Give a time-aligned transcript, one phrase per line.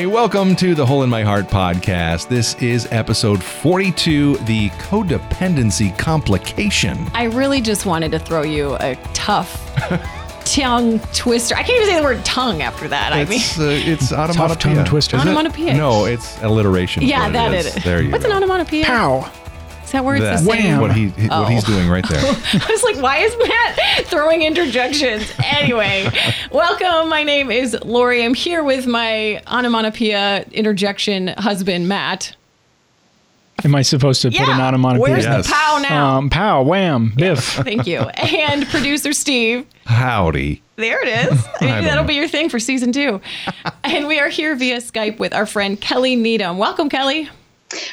[0.00, 2.28] Hi, welcome to the Hole in My Heart podcast.
[2.28, 7.06] This is episode 42 The Codependency Complication.
[7.12, 9.60] I really just wanted to throw you a tough
[10.46, 11.54] tongue twister.
[11.54, 13.12] I can't even say the word tongue after that.
[13.12, 14.74] I mean, It's, uh, it's onomatopoeia.
[14.76, 15.16] tongue twister.
[15.18, 15.28] Is it?
[15.28, 15.74] Onomatopoeia.
[15.74, 17.02] No, it's alliteration.
[17.02, 17.76] yeah, what that it is.
[17.76, 17.84] is.
[17.84, 18.30] There you What's go.
[18.30, 18.86] an onomatopoeia?
[18.86, 19.30] Pow.
[19.90, 20.62] Is that where it's That's the same?
[20.74, 20.80] Wham.
[20.82, 21.72] what, he, what he's Oh.
[21.72, 22.20] doing right there.
[22.24, 25.28] I was like, why is Matt throwing interjections?
[25.44, 26.08] Anyway,
[26.52, 27.08] welcome.
[27.08, 28.24] My name is Laurie.
[28.24, 32.36] I'm here with my onomatopoeia interjection husband, Matt.
[33.64, 35.16] Am I supposed to put an Where's onomatopoeia?
[35.18, 35.46] Yes.
[35.48, 36.18] the pow now?
[36.18, 37.40] Um, pow, wham, biff.
[37.64, 37.98] Thank you.
[37.98, 39.66] And producer Steve.
[39.86, 40.62] Howdy.
[40.76, 41.44] There it is.
[41.60, 42.08] Maybe don't that'll know.
[42.08, 43.20] be your thing for season two.
[43.82, 46.58] and we are here via Skype with our friend Kelly Needham.
[46.58, 47.28] Welcome, Kelly.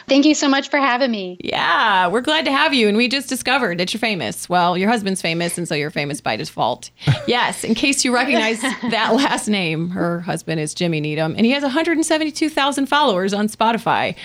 [0.08, 1.38] Thank you so much for having me.
[1.40, 2.88] Yeah, we're glad to have you.
[2.88, 4.50] And we just discovered that you're famous.
[4.50, 6.90] Well, your husband's famous, and so you're famous by default.
[7.28, 11.52] Yes, in case you recognize that last name, her husband is Jimmy Needham, and he
[11.52, 14.16] has 172,000 followers on Spotify,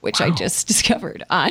[0.00, 1.50] which I just discovered on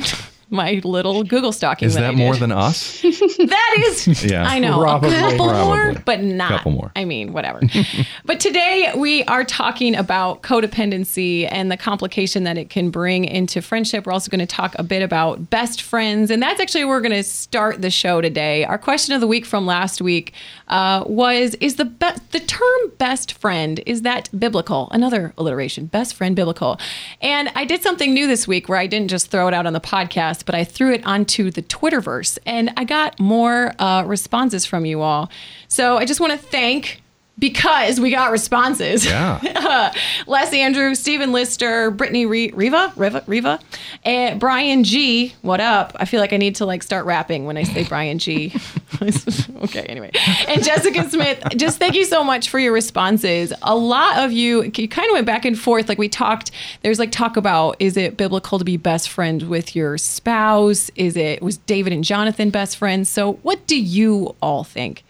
[0.52, 1.88] my little Google stalking.
[1.88, 2.42] Is that, that I more did.
[2.42, 3.02] than us?
[3.42, 4.46] That is, Yeah.
[4.48, 5.16] I know, Probably.
[5.16, 6.52] a couple more, but not.
[6.52, 6.92] A Couple more.
[6.96, 7.62] I mean, whatever.
[8.26, 13.62] but today we are talking about codependency and the complication that it can bring into
[13.62, 14.06] friendship.
[14.06, 17.02] We're also going to talk a bit about best friends, and that's actually where we're
[17.02, 18.64] going to start the show today.
[18.66, 20.34] Our question of the week from last week
[20.68, 24.90] uh, was: Is the be- the term best friend is that biblical?
[24.92, 26.80] Another alliteration, best friend biblical.
[27.22, 29.74] And I did something new this week where I didn't just throw it out on
[29.74, 34.66] the podcast, but I threw it onto the Twitterverse, and I got more uh, responses
[34.66, 35.30] from you all.
[35.68, 37.02] So I just want to thank
[37.40, 39.06] because we got responses.
[39.06, 39.94] Yeah.
[40.28, 43.60] Les Andrew, Stephen Lister, Brittany Re- Riva, Riva, Riva,
[44.04, 45.34] and eh, Brian G.
[45.42, 45.96] What up?
[45.96, 48.54] I feel like I need to like start rapping when I say Brian G.
[49.02, 50.12] okay, anyway.
[50.48, 53.52] And Jessica Smith, just thank you so much for your responses.
[53.64, 55.90] A lot of you, you kind of went back and forth.
[55.90, 56.52] Like we talked,
[56.84, 60.92] there's like talk about is it biblical to be best friends with your spouse?
[60.96, 63.10] Is it, was David and Jonathan best friends?
[63.10, 65.04] So what do you all think?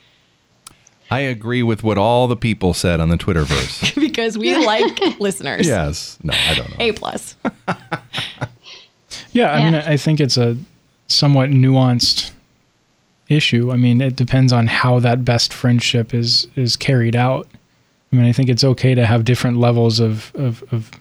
[1.12, 3.94] I agree with what all the people said on the Twitterverse.
[4.00, 5.68] because we like listeners.
[5.68, 6.18] yes.
[6.24, 6.76] No, I don't know.
[6.80, 7.36] A plus.
[9.34, 10.58] Yeah, I mean, I think it's a
[11.08, 12.32] somewhat nuanced
[13.30, 13.72] issue.
[13.72, 17.48] I mean, it depends on how that best friendship is is carried out.
[18.12, 20.92] I mean, I think it's okay to have different levels of of, of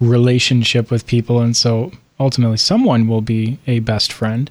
[0.00, 4.50] relationship with people, and so ultimately, someone will be a best friend.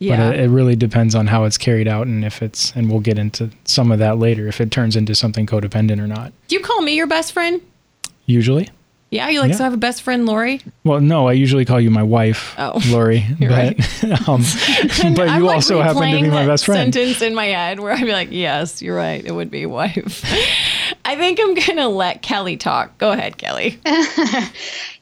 [0.00, 0.16] Yeah.
[0.30, 3.00] But it, it really depends on how it's carried out, and if it's, and we'll
[3.00, 4.46] get into some of that later.
[4.46, 6.32] If it turns into something codependent or not.
[6.46, 7.60] Do you call me your best friend?
[8.26, 8.68] Usually,
[9.10, 9.56] Yeah, you like Yeah.
[9.56, 10.60] so I have a best friend, Laurie.
[10.84, 12.78] Well, no, I usually call you my wife, Oh.
[12.90, 13.24] Laurie.
[13.40, 13.78] You're but
[14.28, 14.42] um,
[15.16, 16.92] but I'm, you like, also happen to be replaying my that best friend.
[16.94, 19.24] Sentence in my head where I'd be like, "Yes, you're right.
[19.24, 20.22] It would be wife."
[21.06, 22.98] I think I'm gonna let Kelly talk.
[22.98, 23.80] Go ahead, Kelly.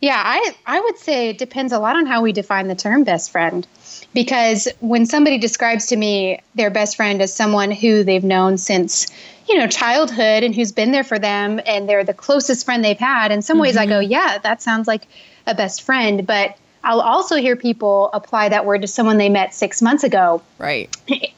[0.01, 3.03] Yeah, I I would say it depends a lot on how we define the term
[3.05, 3.67] best friend.
[4.17, 9.07] Because when somebody describes to me their best friend as someone who they've known since,
[9.47, 12.99] you know, childhood and who's been there for them and they're the closest friend they've
[12.99, 14.11] had, in some ways I go, mm-hmm.
[14.11, 15.07] yeah, that sounds like
[15.47, 19.53] a best friend, but I'll also hear people apply that word to someone they met
[19.53, 20.89] 6 months ago Right.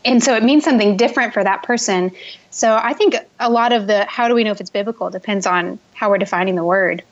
[0.04, 2.12] and so it means something different for that person.
[2.50, 5.46] So I think a lot of the how do we know if it's biblical depends
[5.46, 7.02] on how we're defining the word.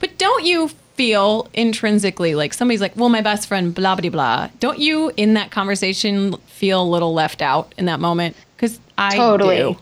[0.00, 4.48] But don't you feel intrinsically like somebody's like, "Well, my best friend, blah blah blah."
[4.60, 8.36] Don't you in that conversation feel a little left out in that moment?
[8.56, 9.56] Because I Totally.
[9.56, 9.76] do.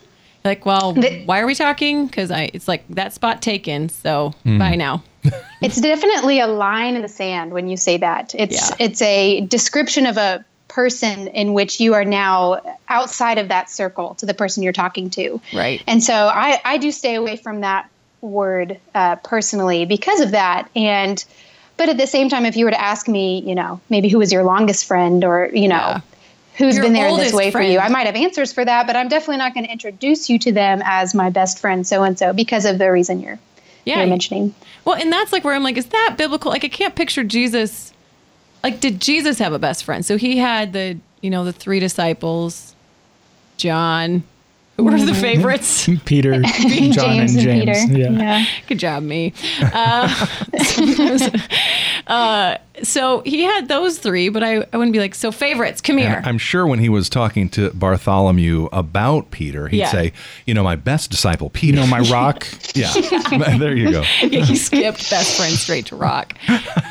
[0.44, 2.06] Like, well, The- why are we talking?
[2.06, 3.88] Because I, it's like that spot taken.
[3.88, 4.58] So hmm.
[4.58, 5.02] bye now.
[5.60, 8.34] It's definitely a line in the sand when you say that.
[8.36, 8.76] It's Yeah.
[8.84, 14.14] it's a description of a person in which you are now outside of that circle
[14.16, 15.40] to the person you're talking to.
[15.54, 15.80] Right.
[15.86, 17.88] And so I, I do stay away from that
[18.22, 20.70] word uh, personally because of that.
[20.74, 21.22] And
[21.76, 24.18] but at the same time, if you were to ask me, you know, maybe who
[24.18, 26.00] was your longest friend or, you know, Yeah.
[26.56, 27.78] who's Your been there in this way for you.
[27.78, 30.52] I might have answers for that, but I'm definitely not going to introduce you to
[30.52, 33.38] them as my best friend so and so because of the reason you're
[33.84, 33.98] Yeah.
[33.98, 34.54] you're mentioning.
[34.84, 36.50] Well, and that's like where I'm like, is that biblical?
[36.52, 37.92] Like, I can't picture Jesus.
[38.62, 40.04] Like, did Jesus have a best friend?
[40.06, 42.76] So he had the, you know, the three disciples,
[43.56, 44.22] John,
[44.82, 45.88] were the favorites.
[46.04, 46.42] Peter,
[46.92, 47.90] John, and James.
[47.90, 48.44] Yeah.
[48.68, 49.32] Good job, me.
[49.60, 50.26] Uh,
[52.06, 55.98] uh, so he had those three, but I, I wouldn't be like, so favorites, come
[55.98, 56.14] here.
[56.16, 59.90] And I'm sure when he was talking to Bartholomew about Peter, he'd Yeah.
[59.90, 60.12] say,
[60.46, 61.76] you know, my best disciple, Peter.
[61.76, 62.46] You know, my rock.
[62.74, 62.92] yeah.
[63.58, 64.00] there you go.
[64.22, 66.34] yeah, he skipped best friend straight to rock.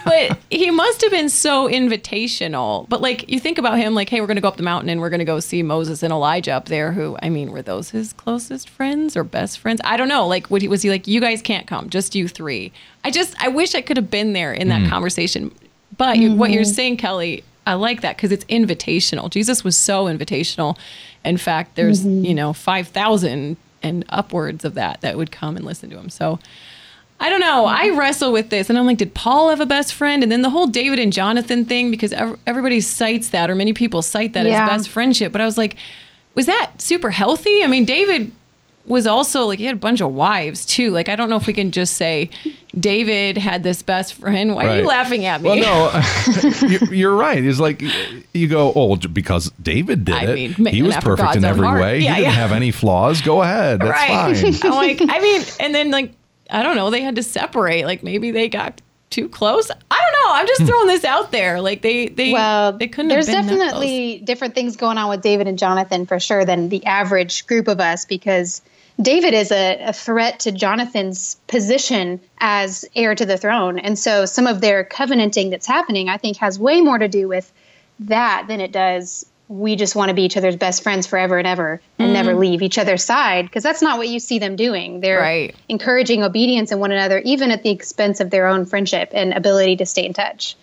[0.06, 2.88] But he must have been so invitational.
[2.90, 5.02] But like you think about him, like, hey, we're gonna go up the mountain and
[5.02, 6.92] we're gonna go see Moses and Elijah up there.
[6.92, 9.82] Who I mean, were those his closest friends or best friends?
[9.84, 10.28] I don't know.
[10.28, 12.72] Like, would he, was he like, you guys can't come, just you three?
[13.04, 14.90] I just I wish I could have been there in that mm.
[14.90, 15.54] conversation.
[15.98, 19.30] But you, what you're saying, Kelly, I like that because it's invitational.
[19.30, 20.78] Jesus was so invitational.
[21.26, 22.26] In fact, there's mm-hmm.
[22.26, 26.10] you know five thousand and upwards of that that would come and listen to him.
[26.10, 26.40] So.
[27.24, 27.68] I don't know.
[27.68, 28.00] I mm-hmm.
[28.00, 30.24] wrestle with this, and I'm like, did Paul have a best friend?
[30.24, 32.16] And then the whole David and Jonathan thing, because
[32.48, 34.64] everybody cites that, or many people cite that Yeah.
[34.64, 35.32] as best friendship.
[35.32, 35.78] But I was like,
[36.36, 37.64] was that super healthy?
[37.64, 38.32] I mean, David
[38.86, 40.92] was also like he had a bunch of wives too.
[40.92, 42.30] Like I don't know if we can just say
[42.78, 44.56] David had this best friend.
[44.56, 45.50] Why are you laughing at me?
[45.50, 45.58] Well,
[45.94, 47.44] no, you're, right.
[47.44, 47.82] It's like
[48.34, 50.60] you go, oh, because David did I it.
[50.60, 51.82] mean, he was perfect God's in every heart.
[51.82, 52.00] way.
[52.00, 52.40] Yeah, he didn't yeah.
[52.40, 53.22] have any flaws.
[53.22, 53.82] Go ahead.
[53.82, 54.62] That's right.
[54.62, 54.72] fine.
[54.72, 56.14] I'm like, I mean, and then like
[56.50, 57.86] I don't know, they had to separate.
[57.86, 58.82] Like maybe they got
[59.12, 59.70] too close.
[59.70, 60.34] I don't know.
[60.34, 60.48] I'm Hmm.
[60.48, 61.62] just throwing this out there.
[61.62, 64.98] Like they they Well, they couldn't there's have been that There's definitely different things going
[64.98, 68.62] on with David and Jonathan for sure than the average group of us because
[69.02, 73.80] David is a, a threat to Jonathan's position as heir to the throne.
[73.80, 77.28] And so some of their covenanting that's happening, I think, has way more to do
[77.28, 77.52] with
[78.00, 79.26] that than it does.
[79.52, 82.40] We just want to be each other's best friends forever and ever and never mm-hmm.
[82.40, 85.02] leave each other's side because that's not what you see them doing.
[85.02, 85.56] They're Right.
[85.68, 89.76] encouraging obedience in one another, even at the expense of their own friendship and ability
[89.78, 90.56] to stay in touch.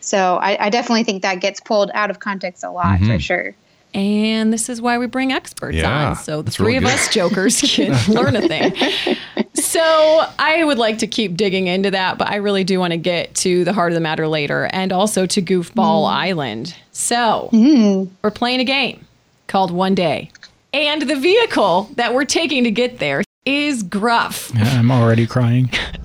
[0.00, 3.16] So I, I definitely think that gets pulled out of context a lot for mm-hmm.
[3.18, 3.54] sure.
[3.94, 6.16] And this is why we bring experts Yeah, on.
[6.16, 6.92] So the three of good.
[6.92, 8.74] us jokers can learn a thing.
[9.54, 12.96] So I would like to keep digging into that, but I really do want to
[12.96, 16.10] get to the heart of the matter later and also to Goofball mm.
[16.10, 16.74] Island.
[16.92, 18.08] So mm.
[18.22, 19.06] we're playing a game
[19.46, 20.30] called One Day.
[20.72, 24.52] And the vehicle that we're taking to get there is Gruff.
[24.54, 25.70] Yeah, I'm already crying.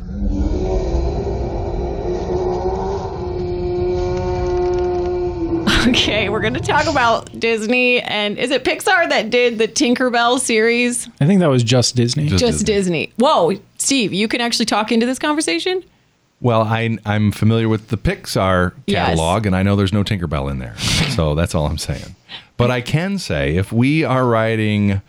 [5.87, 8.01] Okay, we're going to talk about Disney.
[8.01, 11.09] And is it Pixar that did the Tinkerbell series?
[11.19, 12.27] I think that was just Disney.
[12.27, 13.11] Just- Just Disney.
[13.17, 15.83] Whoa, Steve, you can actually talk into this conversation?
[16.39, 19.07] Well, I, I'm familiar with the Pixar Yes.
[19.09, 20.77] catalog, and I know there's no Tinkerbell in there.
[21.15, 22.15] so that's all I'm saying.
[22.57, 25.01] But I can say if we are writing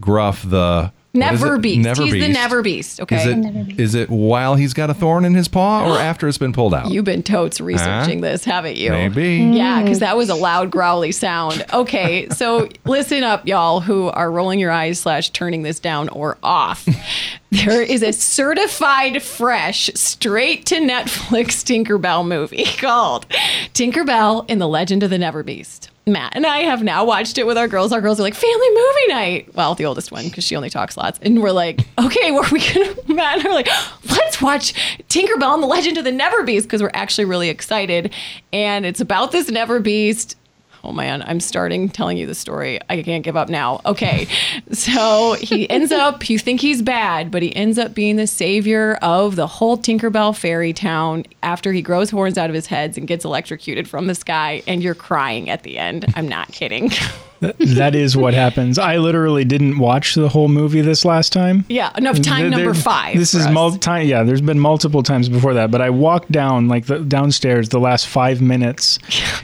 [0.00, 1.62] Gruff the what is Never it?
[1.62, 1.80] Beast.
[1.80, 2.32] Never He's the Beast.
[2.32, 3.00] Never Beast.
[3.00, 3.16] Okay.
[3.16, 6.38] Is it is it while he's got a thorn in his paw or after it's
[6.38, 6.90] been pulled out?
[6.90, 8.90] You've been totes researching this, haven't you?
[8.90, 9.36] Maybe.
[9.36, 11.64] Yeah, because that was a loud, growly sound.
[11.72, 16.38] Okay, so listen up, y'all who are rolling your eyes slash turning this down or
[16.42, 16.88] off.
[17.52, 23.28] There is a certified fresh, straight to Netflix Tinkerbell movie called
[23.74, 25.90] Tinkerbell in the Legend of the Never Beast.
[26.06, 27.92] Matt and I have now watched it with our girls.
[27.92, 29.54] Our girls are like, family movie night.
[29.54, 31.20] Well, the oldest one, because she only talks lots.
[31.22, 33.68] And we're like, okay, what are we going to, Matt and I are like,
[34.10, 34.74] let's watch
[35.08, 38.12] Tinkerbell and the Legend of the Never Beast, because we're actually really excited.
[38.52, 40.36] And it's about this Never Beast.
[40.84, 42.80] Oh man, I'm starting telling you the story.
[42.90, 43.80] I can't give up now.
[43.86, 44.26] Okay.
[44.72, 48.94] So he ends up, you think he's bad, but he ends up being the savior
[49.02, 53.06] of the whole Tinkerbell fairy town after he grows horns out of his heads and
[53.06, 54.62] gets electrocuted from the sky.
[54.66, 56.06] And you're crying at the end.
[56.16, 56.90] I'm not kidding.
[57.58, 58.78] that is what happens.
[58.78, 61.64] I literally didn't watch the whole movie this last time.
[61.68, 61.90] yeah.
[61.96, 63.16] Enough time There- number five.
[63.16, 63.52] This is us.
[63.52, 64.02] multi.
[64.04, 67.80] Yeah, there's been multiple times before that, but I walked down like the downstairs the
[67.80, 68.98] last five minutes,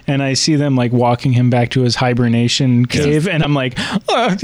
[0.06, 3.74] and I see them like walking him back to his hibernation cave, and I'm like,
[4.08, 4.36] "Ah."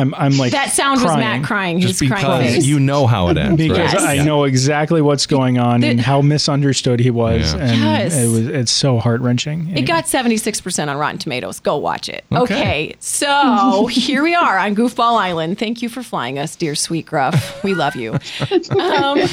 [0.00, 1.80] I'm I'm like That sound was Matt crying.
[1.80, 2.66] Just His crying because face.
[2.66, 3.56] you know how it ends.
[3.60, 4.02] because right?
[4.02, 4.24] I Yeah.
[4.24, 7.60] know exactly what's going on and how misunderstood he was, Yeah.
[7.60, 8.16] and Yes.
[8.16, 9.72] it was it's so heart wrenching.
[9.76, 11.58] It got 76% on Rotten Tomatoes.
[11.58, 12.24] Go watch it.
[12.32, 12.54] Okay.
[12.54, 12.77] Okay.
[13.00, 15.58] So here we are on Goofball Island.
[15.58, 17.62] Thank you for flying us, dear sweet Gruff.
[17.64, 18.12] We love you.
[18.12, 19.26] Um,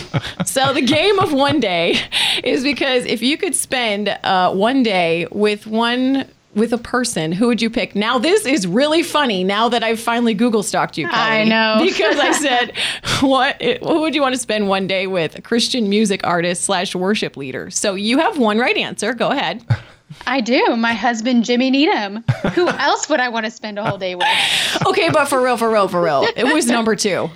[0.45, 1.99] so the game of one day
[2.43, 6.25] is because if you could spend uh, one day with one
[6.55, 7.95] with a person, who would you pick?
[7.95, 9.43] Now this is really funny.
[9.43, 11.77] Now that I've finally Google stalked you, Kelly, I know.
[11.85, 12.73] because I said,
[13.21, 13.61] "What?
[13.61, 15.37] Who would you want to spend one day with?
[15.37, 19.13] A Christian music artist slash worship leader." So you have one right answer.
[19.13, 19.65] Go ahead.
[20.27, 20.75] I do.
[20.75, 22.23] My husband, Jimmy Needham.
[22.53, 24.27] Who else would I want to spend a whole day with?
[24.85, 26.25] Okay, but for real, for real, for real.
[26.35, 27.29] It was number two.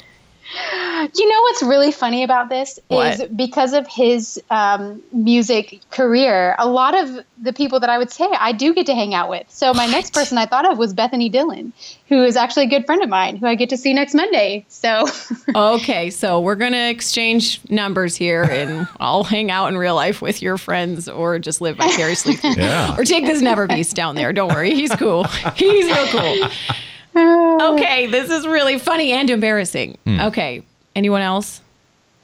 [1.14, 6.68] You know what's really funny about this is because of his um, music career, a
[6.68, 9.46] lot of the people that I would say I do get to hang out with.
[9.50, 11.72] So my next person I thought of was Bethany Dillon,
[12.08, 14.66] who is actually a good friend of mine, who I get to see next Monday.
[14.68, 15.08] So
[15.56, 20.42] Okay, so we're gonna exchange numbers here, and I'll hang out in real life with
[20.42, 22.50] your friends, or just live vicariously through.
[22.60, 22.98] Yeah.
[22.98, 24.34] Or take this Never Beast down there.
[24.34, 25.24] Don't worry, he's cool.
[25.56, 26.50] He's real cool.
[27.16, 29.98] Okay, this is really funny and embarrassing.
[30.06, 30.20] Hmm.
[30.22, 30.64] Okay,
[30.96, 31.62] anyone else?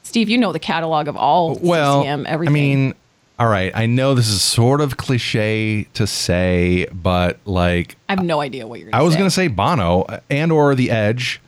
[0.04, 2.54] Steve, you know the catalog of all well, CCM, everything.
[2.54, 2.94] I mean,
[3.38, 3.72] all right.
[3.75, 8.65] I know this is sort of cliche to say, but like I have no idea
[8.68, 8.92] what you're.
[8.92, 9.24] Gonna I was say.
[9.24, 11.42] to say Bono and or the Edge.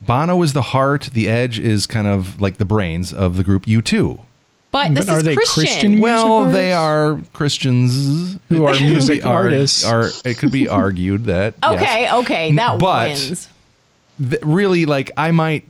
[0.00, 1.10] Bono is the heart.
[1.12, 4.20] The Edge is kind of like the brains of the group U2.
[4.74, 5.62] But this But are is they Christian.
[5.64, 6.00] Christian?
[6.00, 9.84] Well, they are Christians Who are music artists.
[9.84, 11.72] Are, it could be argued that yes.
[11.80, 13.48] Okay, okay, that But- wins.
[14.30, 15.64] th- really like I might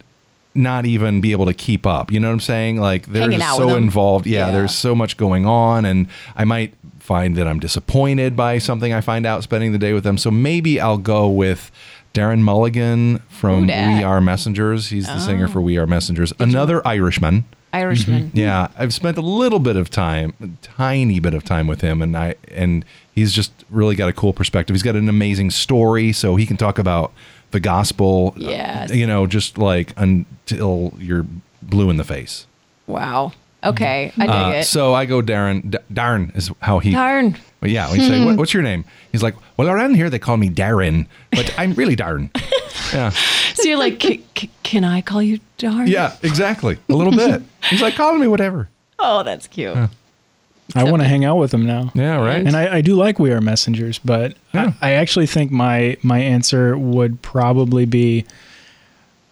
[0.54, 2.10] not even be able to keep up.
[2.12, 2.78] You know what I'm saying?
[2.80, 4.26] Like they're just so involved.
[4.26, 4.52] Yeah, Yeah.
[4.52, 9.02] there's so much going on and I might find that I'm disappointed by something I
[9.02, 10.16] find out spending the day with them.
[10.16, 11.70] So maybe I'll go with
[12.14, 13.96] Darren Mulligan from Who?
[13.96, 14.88] We Are Messengers.
[14.88, 15.18] He's the Oh.
[15.18, 16.32] singer for We Are Messengers.
[16.38, 17.44] Another Irishman.
[17.74, 18.30] Irishman.
[18.34, 22.00] Yeah, I've spent a little bit of time, a tiny bit of time with him,
[22.02, 24.74] and I and he's just really got a cool perspective.
[24.74, 27.12] He's got an amazing story, so he can talk about
[27.50, 28.34] the gospel.
[28.36, 31.26] uh, you know, just like until you're
[31.62, 32.46] blue in the face.
[32.86, 33.32] Wow.
[33.64, 34.64] Okay, I dig Uh, it.
[34.64, 35.70] so I go Darren.
[35.70, 36.90] D- Darren is how he.
[36.92, 37.36] Darn.
[37.60, 40.18] Well, yeah, when you say, what, "What's your name?" He's like, "Well, around here they
[40.18, 42.28] call me Darren, but I'm really Darren."
[42.92, 43.08] yeah,
[43.54, 45.86] So you're like, "C- c- can I call you Darn?
[45.86, 46.78] yeah, exactly.
[46.90, 47.42] A little bit.
[47.70, 48.68] He's like, "Call me whatever."
[48.98, 49.76] Oh, that's cute.
[50.74, 51.90] I want to hang out with him now.
[51.94, 52.44] Yeah, right.
[52.46, 54.72] And I, I do like We Are Messengers, but Yeah.
[54.80, 58.24] I, I actually think my my answer would probably be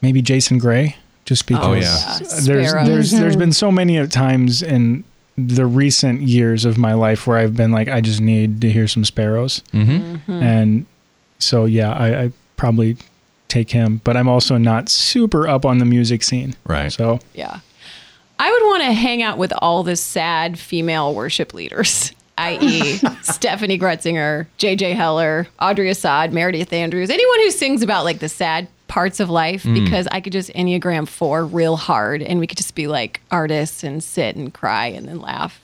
[0.03, 2.19] maybe Jason Gray, just because Oh, yeah.
[2.45, 2.89] there's Sparrows.
[2.89, 5.05] there's there's been so many times in
[5.39, 8.87] the recent years of my life where I've been like, I just need to hear
[8.89, 10.31] some sparrows, Mm-hmm.
[10.33, 10.87] and
[11.39, 12.97] so yeah, I, I probably
[13.49, 14.01] take him.
[14.05, 16.93] But I'm also not super up on the music scene, Right.
[16.93, 17.61] So Yeah.
[18.39, 22.59] I would want to hang out with all the sad female worship leaders, i.e.,
[23.23, 28.67] Steffany Gretzinger, JJ Heller, Audrey Assad, Meredith Andrews, anyone who sings about like the sad
[28.93, 32.75] parts of life, because I could just Enneagram 4 real hard and we could just
[32.75, 35.59] be like artists and sit and cry and then laugh.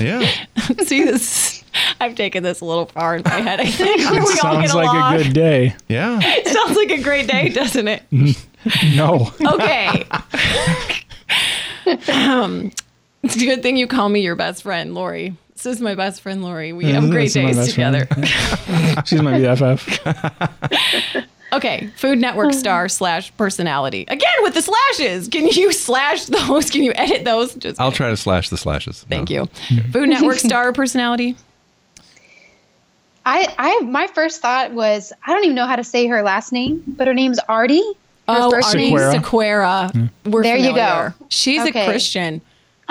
[0.00, 0.26] yeah.
[0.86, 1.62] See this?
[2.00, 3.60] I've taken this a little far in my head.
[3.60, 5.14] I think we all sounds get like along.
[5.14, 5.74] a good day.
[5.88, 6.20] Yeah.
[6.44, 8.02] Sounds like a great day, doesn't it?
[8.94, 9.30] No.
[9.46, 10.04] Okay.
[12.12, 12.70] um,
[13.22, 15.34] it's a good thing you call me your best friend, Laurie.
[15.54, 16.72] This is my best friend, Laurie.
[16.72, 18.06] We have Yeah, great that's days together.
[19.04, 21.26] She's my BFF.
[21.52, 22.58] Okay, Food Network uh-huh.
[22.58, 24.04] star slash personality.
[24.08, 25.28] Again with the slashes.
[25.28, 26.70] Can you slash those?
[26.70, 27.54] Can you edit those?
[27.54, 27.96] Just I'll kidding.
[27.96, 29.04] try to slash the slashes.
[29.08, 29.48] Thank No.
[29.68, 29.82] you.
[29.92, 31.36] Food Network star personality.
[33.26, 36.52] I, I, my first thought was I don't even know how to say her last
[36.52, 37.80] name, but her name's Aarti.
[37.80, 37.94] Her
[38.28, 39.90] Oh, first Aarti name- Sequeira.
[39.92, 40.10] Sequeira.
[40.26, 41.12] We're There you go.
[41.28, 41.82] She's Okay.
[41.82, 42.40] a Christian.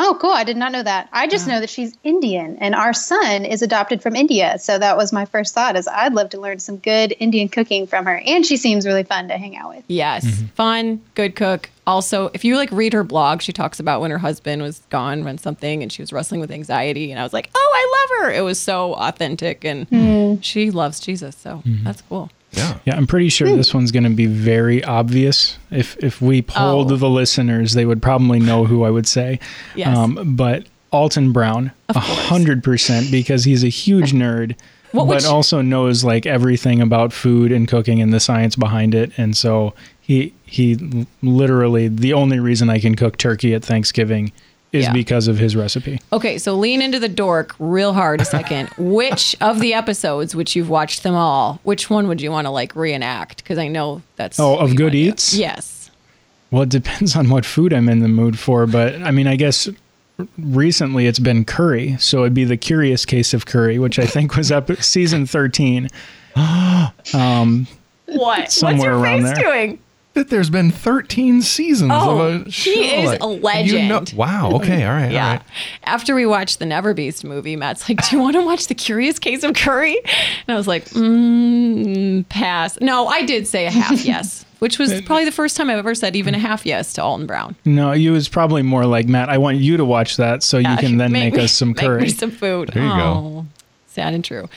[0.01, 0.31] Oh, cool.
[0.31, 1.09] I did not know that.
[1.11, 4.57] I just know that she's Indian and our son is adopted from India.
[4.57, 7.85] So that was my first thought is I'd love to learn some good Indian cooking
[7.85, 8.21] from her.
[8.25, 9.83] And she seems really fun to hang out with.
[9.87, 10.25] Yes.
[10.25, 10.45] Mm-hmm.
[10.47, 11.69] Fun, good cook.
[11.85, 15.25] Also, if you like read her blog, she talks about when her husband was gone
[15.25, 17.11] when something and she was wrestling with anxiety.
[17.11, 18.31] And I was like, oh, I love her.
[18.31, 20.35] It was so authentic and hmm.
[20.39, 21.35] she loves Jesus.
[21.35, 21.83] So mm-hmm.
[21.83, 22.31] that's cool.
[22.51, 22.77] Yeah.
[22.85, 25.57] Yeah, I'm pretty sure this one's going to be very obvious.
[25.71, 26.95] If if we polled Oh.
[26.95, 29.39] the listeners, they would probably know who I would say.
[29.85, 30.25] Um, Yes.
[30.25, 34.55] but Alton Brown, a hundred percent, because he's a huge nerd,
[34.91, 38.95] What but you- also knows like everything about food and cooking and the science behind
[38.95, 39.11] it.
[39.17, 44.31] And so he he literally the only reason I can cook turkey at Thanksgiving
[44.71, 44.93] is Yeah.
[44.93, 45.99] because of his recipe.
[46.13, 48.69] Okay, so lean into the dork real hard a second.
[48.77, 52.51] which of the episodes, which you've watched them all, which one would you want to
[52.51, 53.37] like reenact?
[53.43, 54.97] Because I know that's Oh, of Good wanna do.
[55.09, 55.33] Eats?
[55.33, 55.89] Yes.
[56.51, 59.35] Well, it depends on what food I'm in the mood for, but I mean, I
[59.35, 59.69] guess
[60.37, 64.35] recently it's been curry, so it'd be the Curious Case of Curry, which I think
[64.35, 65.89] was up season 13.
[67.13, 67.67] Um,
[68.05, 68.39] what?
[68.61, 69.79] What's your face doing?
[70.19, 73.11] That there's been 13 seasons Oh, of a he show.
[73.13, 73.69] is a legend.
[73.71, 74.51] you know- wow.
[74.55, 74.83] Okay.
[74.85, 75.09] All right.
[75.13, 75.25] Yeah.
[75.27, 75.41] All right.
[75.85, 78.75] After we watched the Never Beast movie, Matt's like, "Do you want to watch the
[78.75, 83.71] Curious Case of Curry?" And I was like, mm, "Pass." No, I did say a
[83.71, 86.91] half yes, which was probably the first time I've ever said even a half yes
[86.93, 87.55] to Alton Brown.
[87.65, 89.29] No, you was probably more like Matt.
[89.29, 91.77] I want you to watch that so you can then make, me- us some make
[91.77, 92.01] curry.
[92.01, 92.71] me some food.
[92.73, 92.95] There you go.
[93.01, 93.45] oh,
[93.87, 94.49] Sad and true.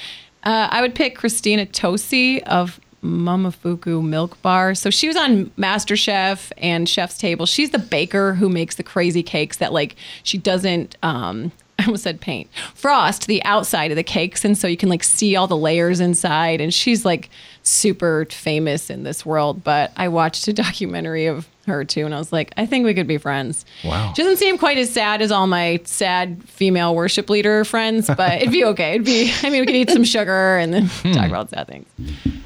[0.44, 4.74] Uh, I would pick Christina Tosi of Momofuku Milk Bar.
[4.74, 7.46] So she was on MasterChef and Chef's Table.
[7.46, 10.96] She's the baker who makes the crazy cakes that like she doesn't.
[11.02, 14.88] Um, I almost said paint frost the outside of the cakes, and so you can
[14.88, 16.60] like see all the layers inside.
[16.60, 17.28] And she's like
[17.64, 19.64] super famous in this world.
[19.64, 22.94] But I watched a documentary of her too, and I was like, I think we
[22.94, 23.64] could be friends.
[23.84, 24.12] Wow.
[24.16, 28.40] She doesn't seem quite as sad as all my sad female worship leader friends, but
[28.40, 28.92] it'd be okay.
[28.94, 31.12] It'd be, I mean, we could eat some sugar and then Hmm.
[31.12, 31.86] talk about sad things.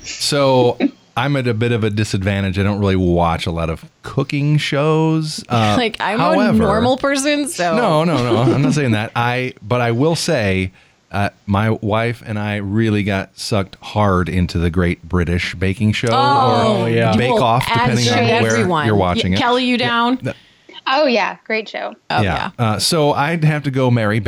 [0.03, 0.79] So
[1.17, 2.59] I'm at a bit of a disadvantage.
[2.59, 5.43] I don't really watch a lot of cooking shows.
[5.49, 7.77] Uh, Like, I'm a normal person, so.
[7.77, 8.53] No, no, no.
[8.53, 9.13] I'm not saying that.
[9.17, 10.73] I, but I will say,
[11.17, 16.09] uh, my wife and I really got sucked hard into the Great British Baking Show
[16.13, 17.17] Oh, or yeah.
[17.17, 18.87] Bake Off, depending on where everyone.
[18.87, 19.41] you're watching Y- it.
[19.41, 20.19] Kelly, you down?
[20.23, 20.33] Yeah.
[20.87, 21.95] Oh yeah, great show.
[22.11, 22.51] Oh yeah.
[22.59, 24.21] Uh, so I'd have to go Mary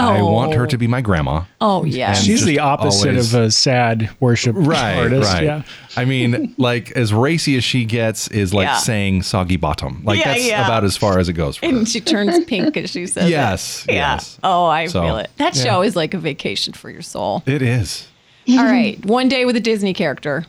[0.00, 0.18] Berry.
[0.18, 0.66] I want her Oh.
[0.66, 1.42] to be my grandma.
[1.60, 2.12] Oh yeah.
[2.14, 5.32] She's the opposite always- of a sad worship Right, artist.
[5.32, 5.44] right.
[5.44, 5.62] Yeah.
[5.96, 8.76] I mean, like as racy as she gets is like Yeah.
[8.78, 10.02] saying soggy bottom.
[10.04, 10.64] Like Yeah, that's yeah.
[10.64, 11.72] about as far as it goes for her.
[11.76, 13.26] and she turns pink as she says.
[13.26, 13.30] it.
[13.30, 13.94] Yes, Yeah.
[14.14, 14.38] yes.
[14.42, 15.30] Oh, I So, feel it.
[15.36, 15.62] That yeah.
[15.64, 17.42] show is like a vacation for your soul.
[17.46, 18.06] It is.
[18.50, 19.02] All right.
[19.06, 20.44] One day with a Disney character.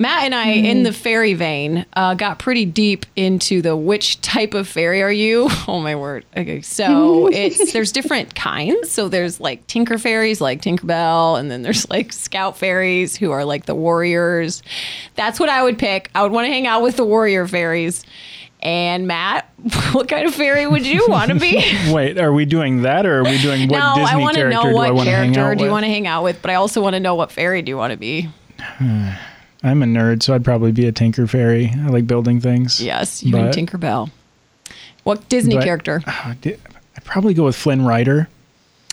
[0.00, 4.54] Matt and I, in the fairy vein, uh, got pretty deep into the which type
[4.54, 5.48] of fairy are you?
[5.68, 6.24] Oh my word!
[6.36, 8.90] Okay, so it's there's different kinds.
[8.90, 13.44] So there's like Tinker fairies, like Tinkerbell, and then there's like Scout fairies who are
[13.44, 14.62] like the warriors.
[15.16, 16.10] That's what I would pick.
[16.14, 18.04] I would want to hang out with the warrior fairies.
[18.60, 19.52] And Matt,
[19.92, 21.62] what kind of fairy would you want to be?
[21.92, 24.40] Wait, are we doing that or are we doing what no, Disney I want to
[24.40, 26.50] character know what want to hang character do you want to hang out with, but
[26.50, 28.30] I also want to know what fairy do you want to be.
[29.62, 31.72] I'm a nerd, so I'd probably be a Tinker Fairy.
[31.76, 32.80] I like building things.
[32.82, 34.10] Yes, you and Tinker Tinkerbell.
[35.04, 36.02] What Disney But- character?
[36.06, 38.28] Uh, I'd probably go with Flynn Rider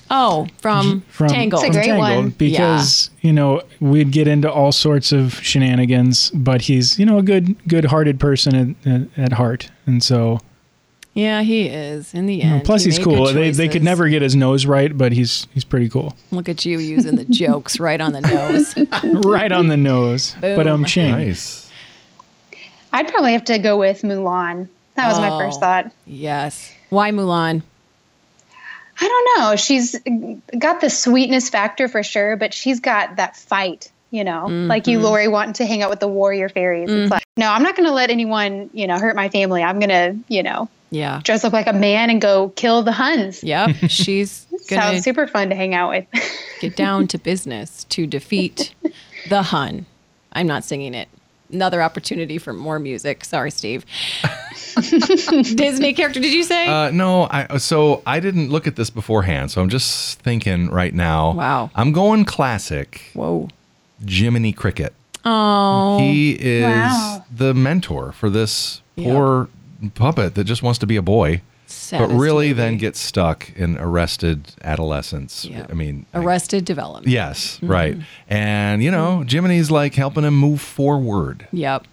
[0.10, 1.62] Oh, from, from, Tangled.
[1.62, 2.30] from It's a great Tangled one.
[2.38, 7.24] because you know we'd get into all sorts of shenanigans, but he's you know a
[7.24, 10.40] good good-hearted person at, at, at heart, and so
[11.18, 12.14] Yeah, he is.
[12.14, 13.34] In the you know, end, plus he he's cool.
[13.34, 16.16] They they could never get his nose right, but he's he's pretty cool.
[16.30, 18.76] look at you using the jokes right on the nose.
[19.26, 20.36] right on the nose.
[20.40, 20.68] But um, Boom.
[20.68, 21.12] um, ching.
[21.12, 21.72] Nice.
[22.94, 24.68] I'd probably have to go with Mulan.
[24.94, 25.40] That was my Oh.
[25.40, 25.92] first thought.
[26.06, 26.72] Yes.
[26.92, 27.64] Why Mulan?
[29.02, 29.56] I don't know.
[29.56, 30.00] She's
[30.56, 34.98] got the sweetness factor for sure, but she's got that fight, you know, like you,
[34.98, 35.06] mm-hmm.
[35.06, 36.90] Laurie, wanting to hang out with the warrior fairies.
[36.90, 37.12] It's mm-hmm.
[37.12, 39.64] like, no, I'm not going to let anyone, you know, hurt my family.
[39.64, 41.20] I'm going to, you know, Yeah.
[41.24, 43.44] dress up like a man and go kill the Huns.
[43.44, 43.76] Yep.
[43.90, 46.06] She's gonna Sounds super fun to hang out with.
[46.62, 48.74] get down to business to defeat
[49.30, 49.86] the Hun.
[50.34, 51.08] I'm not singing it.
[51.52, 53.24] Another opportunity for more music.
[53.24, 53.86] Sorry, Steve.
[54.76, 56.68] Disney character, did you say?
[56.68, 60.94] Uh, no, I so I didn't look at this beforehand, so I'm just thinking right
[60.94, 61.32] now.
[61.34, 61.72] Wow.
[61.76, 63.48] I'm going classic Whoa.
[64.06, 64.94] Jiminy Cricket.
[65.26, 65.98] Oh.
[66.00, 67.26] He is Wow.
[67.36, 69.14] the mentor for this Yeah.
[69.14, 69.50] poor
[69.96, 72.54] puppet that just wants to be a boy, Sad but really movie.
[72.54, 75.46] then gets stuck in arrested adolescence.
[75.46, 75.66] Yeah.
[75.70, 77.08] I mean, Arrested Development.
[77.08, 77.68] yes, Mm-hmm.
[77.68, 77.98] right.
[78.30, 81.48] And you know, Jiminy's like helping him move forward.
[81.52, 81.86] Yep.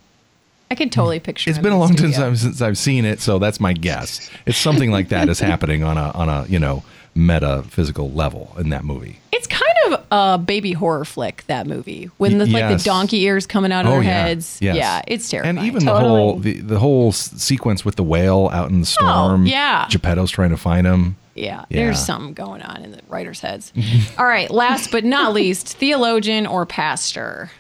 [0.70, 1.50] I can totally picture.
[1.50, 4.30] It's been a long time since, since I've seen it, so that's my guess.
[4.46, 6.82] It's something like that is happening on a on a you know
[7.14, 9.20] metaphysical level in that movie.
[9.32, 9.62] It's kind
[9.94, 11.44] of a baby horror flick.
[11.48, 14.26] That movie when the, Y- like the donkey ears coming out of Oh their yeah,
[14.26, 14.58] heads.
[14.60, 14.76] yes.
[14.76, 15.58] Yeah, it's terrifying.
[15.58, 16.02] And even Totally.
[16.02, 19.42] the whole the, the whole sequence with the whale out in the oh, storm.
[19.42, 19.86] Oh, yeah.
[19.90, 21.16] Geppetto's trying to find him.
[21.34, 21.86] Yeah, Yeah.
[21.86, 23.72] there's something going on in the writers' heads.
[24.18, 27.50] All right, last but not least, theologian or pastor.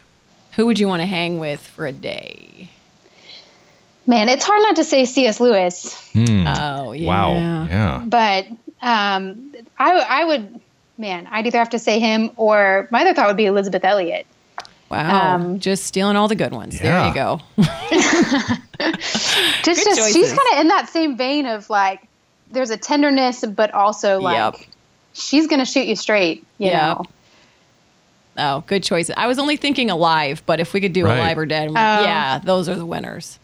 [0.52, 2.70] Who would you want to hang with for a day?
[4.06, 5.40] Man, it's hard not to say C.S.
[5.40, 6.46] Lewis, hmm.
[6.46, 7.06] Oh, yeah.
[7.08, 7.32] Wow.
[7.64, 8.02] Yeah.
[8.06, 8.46] but
[8.82, 10.60] um, I, I would,
[10.98, 14.26] man, I'd either have to say him or my other thought would be Elisabeth Elliot.
[14.90, 15.34] Wow.
[15.36, 16.78] Um, Just stealing all the good ones.
[16.78, 17.40] There you go.
[18.78, 22.06] Just, Good just she's kind of in that same vein of like,
[22.50, 24.66] there's a tenderness, but also like, Yep.
[25.14, 26.44] she's gonna shoot you straight.
[26.58, 26.82] You Yep.
[26.98, 27.04] know.
[28.36, 29.10] Oh, good choice.
[29.16, 31.16] I was only thinking alive, but if we could do Right.
[31.18, 32.02] alive or dead, I'm like, Oh.
[32.02, 33.38] yeah, those are the winners.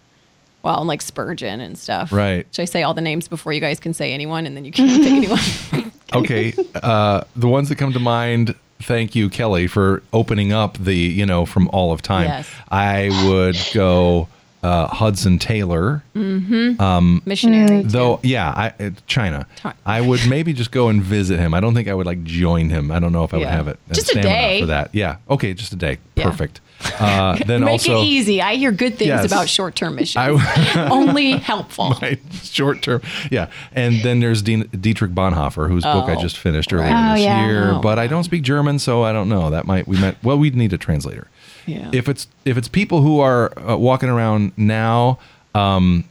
[0.62, 2.12] Well, and like Spurgeon and stuff.
[2.12, 2.46] Right.
[2.52, 4.72] Should I say all the names before you guys can say anyone and then you
[4.72, 5.92] can't pick anyone?
[6.12, 6.52] Okay.
[6.74, 8.56] Uh, the ones that come to mind.
[8.82, 12.24] Thank you, Kelly, for opening up the you know from all of time.
[12.26, 12.50] Yes.
[12.68, 14.26] I would go
[14.64, 16.02] uh, Hudson Taylor.
[16.16, 16.80] Mm-hmm.
[16.80, 17.82] um, missionary.
[17.82, 19.46] Though, yeah, I, uh, China.
[19.86, 21.54] I would maybe just go and visit him.
[21.54, 22.90] I don't think I would like join him.
[22.90, 23.78] I don't know if I would have it.
[23.88, 24.60] uh, Just a day.
[24.62, 24.92] for that.
[24.92, 25.18] Yeah.
[25.30, 25.98] Okay, just a day.
[26.16, 26.24] Yeah.
[26.24, 26.60] Perfect.
[26.98, 28.40] Uh, then Make also it easy.
[28.42, 29.24] I hear good things Yes.
[29.26, 30.16] about short term missions.
[30.16, 31.94] I- Only helpful.
[32.42, 33.02] Short term.
[33.30, 33.48] Yeah.
[33.72, 37.10] And then there's Dean, Dietrich Bonhoeffer, whose book I Oh, just finished earlier right.
[37.12, 37.46] Oh, this yeah.
[37.46, 37.72] year.
[37.74, 39.50] Oh, but I don't speak German, so I don't know.
[39.50, 41.28] That might we might well we'd need a translator.
[41.66, 41.90] Yeah.
[41.92, 45.18] If it's if it's people who are uh, walking around now,
[45.54, 46.04] um,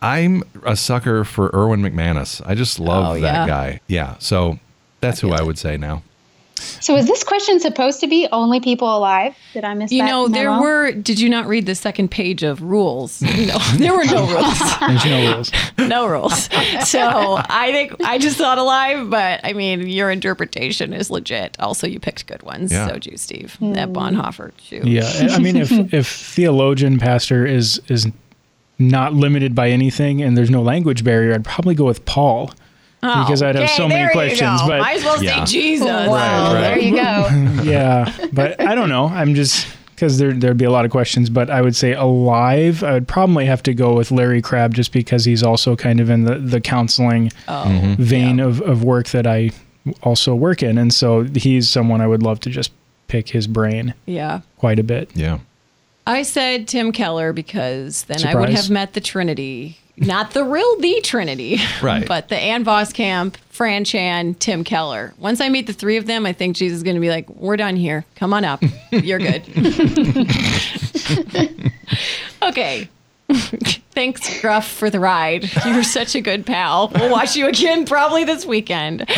[0.00, 2.40] I'm a sucker for Erwin McManus.
[2.46, 3.46] I just love Oh, that yeah.
[3.46, 3.80] guy.
[3.86, 4.16] Yeah.
[4.18, 4.58] So
[5.00, 6.02] that's who I would say now.
[6.60, 9.36] So is this question supposed to be only people alive?
[9.52, 10.10] Did I miss You that?
[10.10, 10.60] know, Am there wrong?
[10.60, 10.92] were.
[10.92, 13.22] Did you not read the second page of rules?
[13.40, 14.58] No, there were no rules.
[14.80, 15.52] There's no rules.
[15.78, 16.48] no rules.
[16.88, 17.00] So
[17.48, 21.58] I think I just thought alive, but I mean, your interpretation is legit.
[21.58, 22.70] Also, you picked good ones.
[22.70, 22.88] Yeah.
[22.88, 23.56] So do you, Steve.
[23.60, 23.96] That hmm.
[23.96, 24.52] Bonhoeffer.
[24.60, 24.84] Shoot.
[24.84, 28.06] Yeah, I mean, if if theologian pastor is is
[28.78, 32.52] not limited by anything and there's no language barrier, I'd probably go with Paul
[33.02, 34.60] Oh, because I'd have okay, so many questions.
[34.60, 34.66] go.
[34.68, 35.44] But Might as well Yeah.
[35.44, 35.86] say Jesus.
[35.86, 36.60] Wow, right.
[36.60, 37.62] there you go.
[37.62, 39.06] yeah, but I don't know.
[39.06, 41.30] I'm just because there there'd be a lot of questions.
[41.30, 42.82] But I would say alive.
[42.84, 46.10] I would probably have to go with Larry Crabb just because he's also kind of
[46.10, 48.02] in the the counseling Oh, mm-hmm.
[48.02, 48.44] vein yeah.
[48.44, 49.50] of of work that I
[50.02, 52.70] also work in, and so he's someone I would love to just
[53.08, 54.42] pick his brain Yeah.
[54.58, 55.10] quite a bit.
[55.14, 55.38] Yeah.
[56.06, 59.78] I said Tim Keller because then I would have met the Trinity.
[59.96, 61.58] Not the real the Trinity.
[61.82, 62.06] Right.
[62.06, 65.14] But the Ann Voskamp, Fran Chan, Tim Keller.
[65.18, 67.28] Once I meet the three of them, I think Jesus is going to be like,
[67.30, 68.04] we're done here.
[68.16, 68.62] Come on up.
[68.90, 69.44] You're good.
[72.42, 72.88] okay.
[73.92, 75.50] Thanks, Gruff, for the ride.
[75.64, 76.90] You're such a good pal.
[76.94, 79.08] We'll watch you again probably this weekend.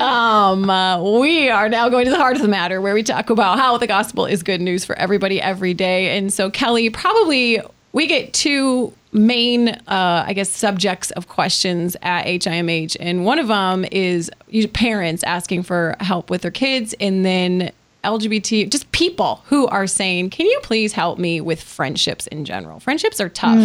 [0.00, 3.30] Um, uh, we are now going to the heart of the matter where we talk
[3.30, 6.16] about how the gospel is good news for everybody every day.
[6.16, 7.60] And so, Kelly, probably
[7.92, 12.96] we get two main, uh, I guess, subjects of questions at HIMH.
[13.00, 14.30] And one of them is
[14.72, 17.72] parents asking for help with their kids, and then
[18.04, 22.78] LGBT, just people who are saying, Can you please help me with friendships in general?
[22.78, 23.58] Friendships are tough.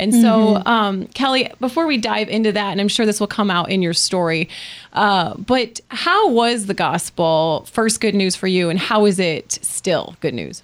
[0.00, 3.50] And so, um, Kelly, before we dive into that, and I'm sure this will come
[3.50, 4.48] out in your story,
[4.94, 9.58] uh, but how was the gospel first good news for you, and how is it
[9.62, 10.62] still good news?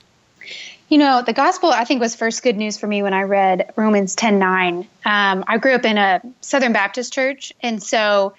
[0.89, 3.73] You know, the gospel I think was first good news for me when I read
[3.77, 4.87] Romans 10 9.
[5.05, 8.35] Um, I grew up in a Southern Baptist church, and so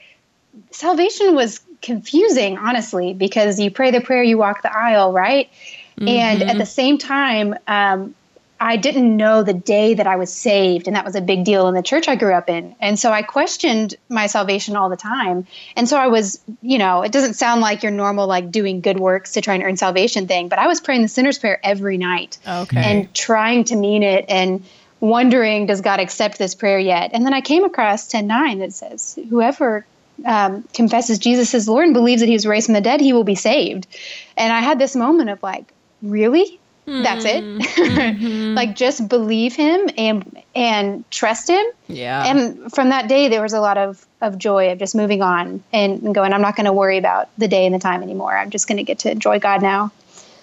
[0.71, 5.49] salvation was confusing, honestly, because you pray the prayer, you walk the aisle, right?
[5.97, 8.15] And at the same time, um,
[8.60, 11.68] I didn't know the day that I was saved, and that was a big deal
[11.68, 12.74] in the church I grew up in.
[12.80, 15.46] And so I questioned my salvation all the time.
[15.76, 18.98] And so I was, you know, it doesn't sound like your normal, like doing good
[19.00, 21.98] works to try and earn salvation thing, but I was praying the sinner's prayer every
[21.98, 22.82] night Okay.
[22.82, 24.63] and trying to mean it and
[25.02, 27.12] wondering, does God accept this prayer yet?
[27.13, 29.86] And then I came across 10 9 that says, whoever
[30.26, 33.12] um, confesses Jesus as Lord and believes that he was raised from the dead, he
[33.12, 33.86] will be saved.
[34.38, 35.65] And I had this moment of like,
[36.02, 36.60] really?
[36.86, 37.43] That's it?
[38.56, 41.65] like just believe him and and trust him.
[41.88, 42.26] yeah.
[42.26, 45.63] And from that day, there was a lot of, of joy of just moving on
[45.74, 48.38] and, and going, I'm not going to worry about the day and the time anymore.
[48.38, 49.91] I'm just going to get to enjoy God now.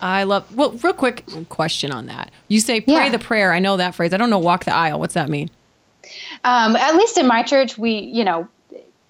[0.01, 2.31] I love, well, real quick question on that.
[2.49, 3.09] You say pray Yeah.
[3.11, 3.53] the prayer.
[3.53, 4.13] I know that phrase.
[4.13, 4.99] I don't know walk the aisle.
[5.01, 5.49] What's that mean?
[6.45, 8.49] Um, at least in my church, we, you know,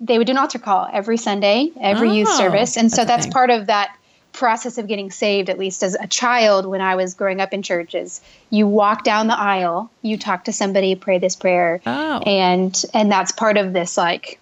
[0.01, 2.77] they would do an altar call every Sunday, every youth Oh, service.
[2.77, 3.97] And so that's that's part of that
[4.33, 7.63] process of getting saved, at least as a child when I was growing up in
[7.63, 8.21] churches.
[8.51, 11.81] You walk down the aisle, you talk to somebody, pray this prayer.
[11.87, 12.19] Oh.
[12.27, 14.39] And and that's part of this like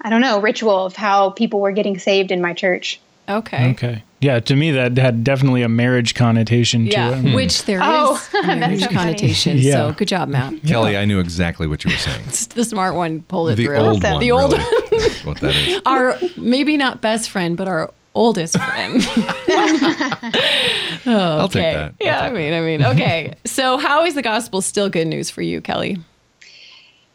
[0.00, 3.00] I don't know, ritual of how people were getting saved in my church.
[3.28, 3.70] Okay.
[3.72, 4.02] Okay.
[4.20, 7.20] Yeah, to me that had definitely a marriage connotation to Yeah, it.
[7.20, 7.32] Hmm.
[7.34, 9.58] which there oh, is Oh, that's marriage so connotation.
[9.58, 9.72] Yeah.
[9.72, 10.62] So good job, Matt.
[10.66, 12.24] Kelly, I knew exactly what you were saying.
[12.54, 13.76] The smart one pulled it The through.
[13.76, 14.20] old one.
[14.20, 15.80] The old really, is what that is.
[15.86, 19.02] our maybe not best friend, but our oldest friend.
[21.06, 21.74] I'll take okay.
[21.74, 21.94] that.
[22.00, 23.34] Yeah, I mean, I mean, okay.
[23.44, 25.98] So how is the gospel still good news for you, Kelly?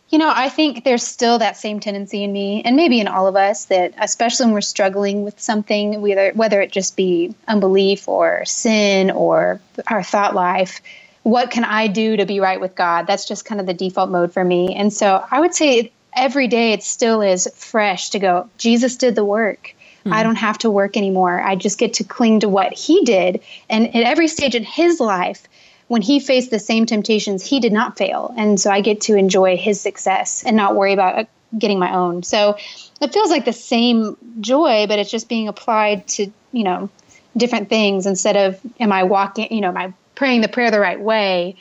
[0.10, 3.28] You know, I think there's still that same tendency in me, and maybe in all
[3.28, 8.08] of us, that especially when we're struggling with something, whether whether it just be unbelief
[8.08, 10.82] or sin or our thought life,
[11.24, 13.08] what can I do to be right with God?
[13.08, 14.76] That's just kind of the default mode for me.
[14.76, 18.50] And so I would say every day it still is fresh to go.
[18.58, 19.75] Jesus did the work.
[20.14, 21.42] I don't have to work anymore.
[21.42, 25.00] I just get to cling to what He did, and at every stage in His
[25.00, 25.48] life
[25.88, 28.34] when he faced the same temptations, he did not fail.
[28.38, 31.26] And so I get to enjoy his success and not worry about uh,
[31.58, 32.24] getting my own.
[32.24, 32.58] So
[33.02, 36.90] it feels like the same joy, but it's just being applied to, you know,
[37.38, 40.80] different things instead of, am I walking, you know, am I praying the prayer the
[40.80, 41.56] right way?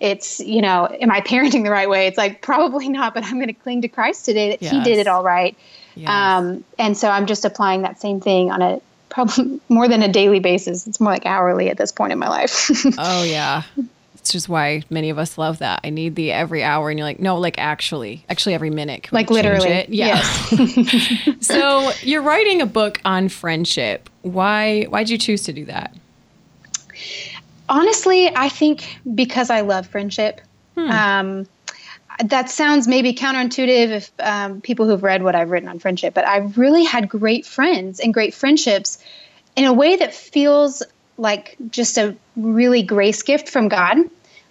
[0.00, 2.06] It's, you know, am I parenting the right way?
[2.06, 4.98] It's like, probably not, but I'm going to cling to Christ today that he did
[4.98, 5.56] it all right.
[5.94, 6.10] Yes.
[6.10, 10.08] Um, and so I'm just applying that same thing on a probably more than a
[10.08, 10.86] daily basis.
[10.86, 12.70] It's more like hourly at this point in my life.
[12.98, 13.62] Oh yeah.
[14.14, 15.80] It's just why many of us love that.
[15.84, 19.04] I need the every hour, and you're like, no, like actually, actually every minute.
[19.04, 19.88] Can Like literally, it?
[19.88, 20.20] Yeah.
[21.40, 24.10] so you're writing a book on friendship.
[24.22, 24.82] Why?
[24.84, 25.94] Why'd you choose to do that?
[27.68, 30.40] Honestly, I think because I love friendship.
[30.90, 31.46] Um,
[32.24, 36.26] that sounds maybe counterintuitive if um, people who've read what I've written on friendship, but
[36.26, 38.98] I've really had great friends and great friendships
[39.54, 40.82] in a way that feels
[41.18, 43.98] like just a really grace gift from God.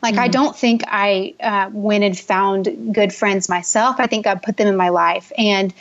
[0.02, 3.96] Like, I don't think I uh, went and found good friends myself.
[3.98, 5.32] I think God put them in my life.
[5.36, 5.74] And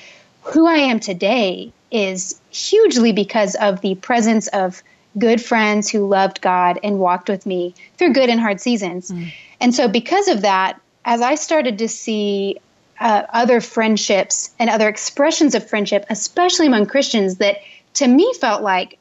[0.43, 4.83] who I am today is hugely because of the presence of
[5.19, 9.13] good friends who loved God and walked with me through good and hard seasons.
[9.61, 12.59] And so, because of that, as I started to see
[13.01, 17.59] uh, other friendships and other expressions of friendship, especially among Christians, that
[17.95, 18.99] to me felt like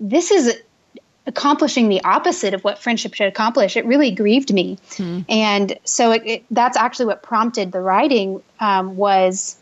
[0.00, 0.56] this is
[1.26, 3.76] accomplishing the opposite of what friendship should accomplish.
[3.76, 4.78] It really grieved me,
[5.28, 8.42] and so it, it, that's actually what prompted the writing.
[8.60, 9.56] Um, was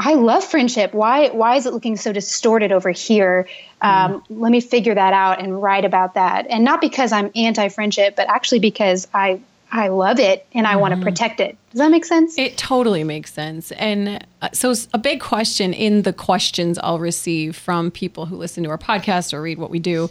[0.00, 0.94] I love friendship.
[0.94, 3.48] Why why is it looking so distorted over here?
[3.82, 6.46] Um, Let me figure that out and write about that.
[6.48, 9.40] And not because I'm anti friendship, but actually because I
[9.72, 11.58] I love it and I want to protect it.
[11.70, 12.38] Does that make sense?
[12.38, 13.72] It totally makes sense.
[13.72, 18.62] And uh, so, a big question in the questions I'll receive from people who listen
[18.64, 20.08] to our podcast or read what we do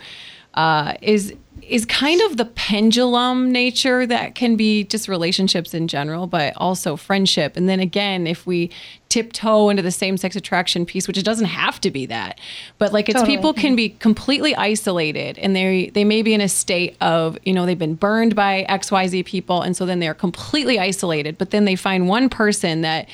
[0.54, 6.28] uh, is is kind of the pendulum nature that can be just relationships in general,
[6.28, 7.58] but also friendship.
[7.58, 8.70] And then again, if we
[9.18, 12.40] tiptoe into the same sex attraction piece, which it doesn't have to be that,
[12.78, 13.36] but like it's Totally.
[13.36, 17.54] people can be completely isolated and they they may be in a state of you
[17.54, 21.66] know they've been burned by xyz people and so then they're completely isolated but then
[21.66, 23.10] they find one person that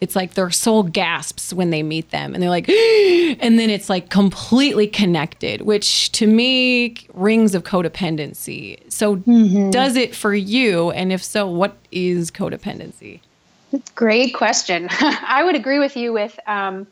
[0.00, 3.88] it's like their soul gasps when they meet them and they're like and then it's
[3.88, 8.78] like completely connected which to me rings of codependency.
[8.92, 9.70] So mm-hmm.
[9.70, 10.90] does it for you?
[10.90, 13.20] And if so what is codependency
[13.94, 14.88] Great question.
[15.00, 16.86] I would agree with you with um,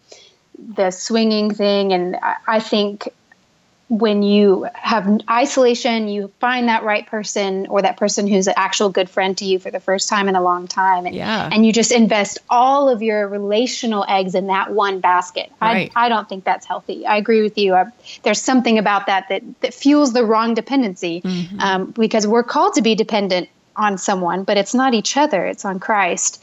[0.59, 3.09] the swinging thing, and I, I think
[3.89, 8.89] when you have isolation, you find that right person or that person who's an actual
[8.89, 11.49] good friend to you for the first time in a long time, and, Yeah.
[11.53, 15.53] and you just invest all of your relational eggs in that one basket.
[15.61, 15.93] Right.
[15.95, 17.07] I, I don't think that's healthy.
[17.07, 17.75] I agree with you.
[17.75, 17.85] I,
[18.23, 21.23] there's something about that that, that fuels the wrong dependency
[21.59, 25.65] um, because we're called to be dependent on someone, but it's not each other, it's
[25.65, 26.43] on Christ.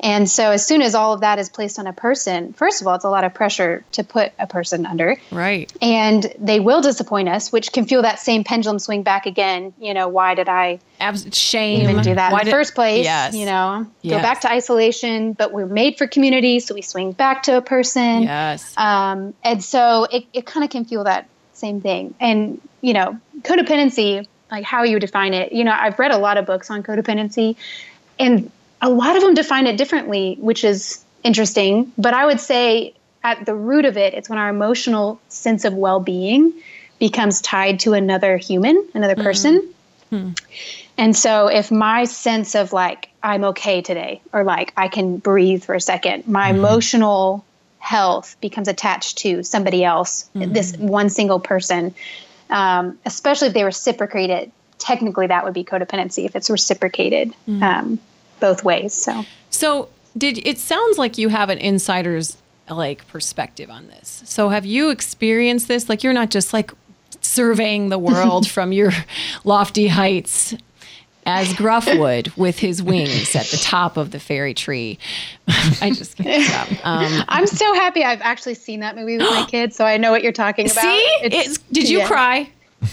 [0.00, 2.86] And so, as soon as all of that is placed on a person, first of
[2.86, 5.16] all, it's a lot of pressure to put a person under.
[5.32, 9.72] right And they will disappoint us, which can feel that same pendulum swing back again.
[9.80, 12.74] You know, why did I Abs- shame even do that Why in the did- first
[12.76, 13.04] place?
[13.04, 14.16] yes You know, Yes.
[14.18, 17.62] go back to isolation, but we're made for community, so we swing back to a
[17.62, 18.22] person.
[18.22, 22.14] yes Um, and so it, it kind of can feel that same thing.
[22.20, 26.38] And, you know, codependency, like how you define it, you know, I've read a lot
[26.38, 27.56] of books on codependency
[28.18, 31.92] and a lot of them define it differently, which is interesting.
[31.98, 35.74] But I would say at the root of it, it's when our emotional sense of
[35.74, 36.52] well being
[36.98, 39.24] becomes tied to another human, another mm-hmm.
[39.24, 39.74] person.
[40.10, 40.30] Hmm.
[40.96, 45.64] And so if my sense of like, I'm okay today, or like I can breathe
[45.64, 46.58] for a second, my mm-hmm.
[46.58, 47.44] emotional
[47.78, 50.88] health becomes attached to somebody else, this mm-hmm.
[50.88, 51.94] one single person,
[52.50, 54.52] um, especially if they reciprocate it.
[54.78, 57.98] Technically, that would be codependency if it's reciprocated um,
[58.38, 58.94] both ways.
[58.94, 62.36] So, So, did it sounds like you have an insider's
[62.70, 64.22] like perspective on this.
[64.24, 65.88] So, have you experienced this?
[65.88, 66.70] Like, you're not just like
[67.20, 68.92] surveying the world from your
[69.44, 70.54] lofty heights
[71.26, 74.98] as Gruff would with his wings at the top of the fairy tree.
[75.80, 76.86] I just can't stop.
[76.86, 80.10] Um, I'm so happy I've actually seen that movie with my kids, so I know
[80.10, 80.82] what you're talking about.
[80.82, 82.06] see, it's, did you yeah.
[82.06, 82.50] cry?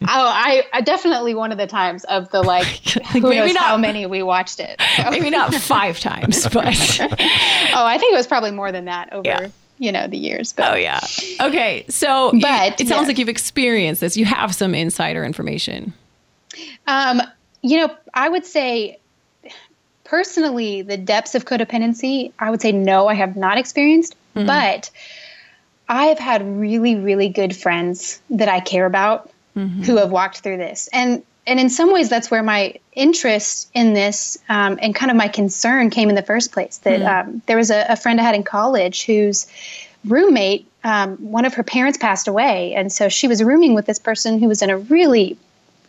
[0.00, 2.64] Oh, I, I definitely one of the times of the like,
[3.12, 4.80] who maybe knows not- how many we watched it.
[4.96, 9.12] So- Maybe not five times, but oh, I think it was probably more than that
[9.12, 9.48] over Yeah.
[9.78, 10.54] you know the years.
[10.54, 11.00] But oh yeah.
[11.42, 13.06] Okay, so you- But, it sounds yeah.
[13.08, 14.16] like you've experienced this.
[14.16, 15.92] You have some insider information.
[16.86, 17.20] Um,
[17.66, 18.98] you know, I would say
[20.04, 24.14] personally, the depths of codependency, I would say no, I have not experienced,
[24.46, 24.90] but
[25.88, 29.30] I have had really, really good friends that I care about
[29.84, 30.88] who have walked through this.
[30.92, 35.16] And and in some ways, that's where my interest in this um, and kind of
[35.16, 36.78] my concern came in the first place.
[36.78, 39.46] That um, there was a, a friend I had in college whose
[40.04, 43.98] roommate, um, one of her parents passed away, and so she was rooming with this
[43.98, 45.38] person who was in a really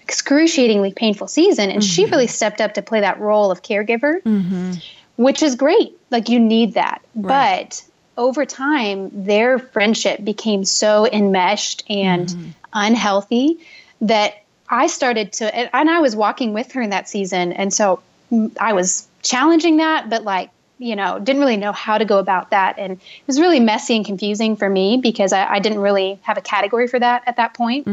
[0.08, 2.12] excruciatingly painful season and she mm-hmm.
[2.12, 4.72] really stepped up to play that role of caregiver mm-hmm.
[5.17, 5.98] which is great.
[6.12, 7.02] Like you need that.
[7.13, 7.84] But
[8.17, 12.50] over time their friendship became so enmeshed and mm-hmm.
[12.72, 13.60] unhealthy
[14.00, 17.52] that i started to and, and i was walking with her in that season.
[17.52, 21.98] And so mm, i was challenging that but like you know didn't really know how
[21.98, 22.80] to go about that.
[22.80, 26.38] And it was really messy and confusing for me because i, I didn't really have
[26.38, 27.86] a category for that at that point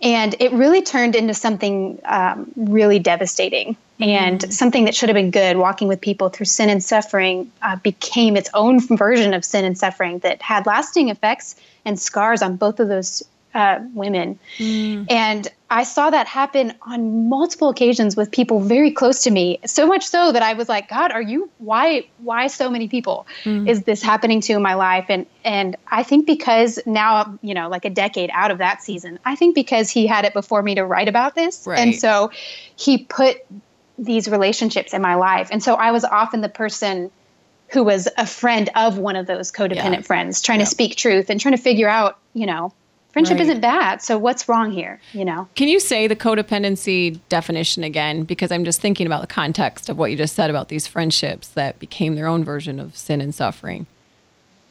[0.00, 3.76] and it really turned into something um, really devastating.
[4.00, 7.76] And something that should have been good walking with people through sin and suffering uh,
[7.76, 11.54] became its own version of sin and suffering that had lasting effects
[11.84, 13.22] and scars on both of those
[13.54, 14.38] uh, women.
[14.60, 19.86] And i saw that happen on multiple occasions with people very close to me so
[19.86, 23.82] much so that i was like god are you why why so many people is
[23.82, 25.06] this happening to in my life?
[25.08, 29.18] And and i think because now you know like a decade out of that season
[29.24, 31.64] i think because he had it before me to write about this.
[31.66, 31.78] Right.
[31.80, 32.30] and so
[32.76, 33.38] he put
[33.98, 35.48] these relationships in my life.
[35.50, 37.10] And so i was often the person
[37.70, 40.00] who was a friend of one of those codependent Yeah.
[40.02, 42.72] friends trying to speak truth and trying to figure out you know
[43.14, 43.42] Friendship Right.
[43.44, 44.02] isn't bad.
[44.02, 45.00] So what's wrong here?
[45.12, 45.48] You know?
[45.54, 48.24] Can you say the codependency definition again?
[48.24, 51.46] Because I'm just thinking about the context of what you just said about these friendships
[51.50, 53.86] that became their own version of sin and suffering.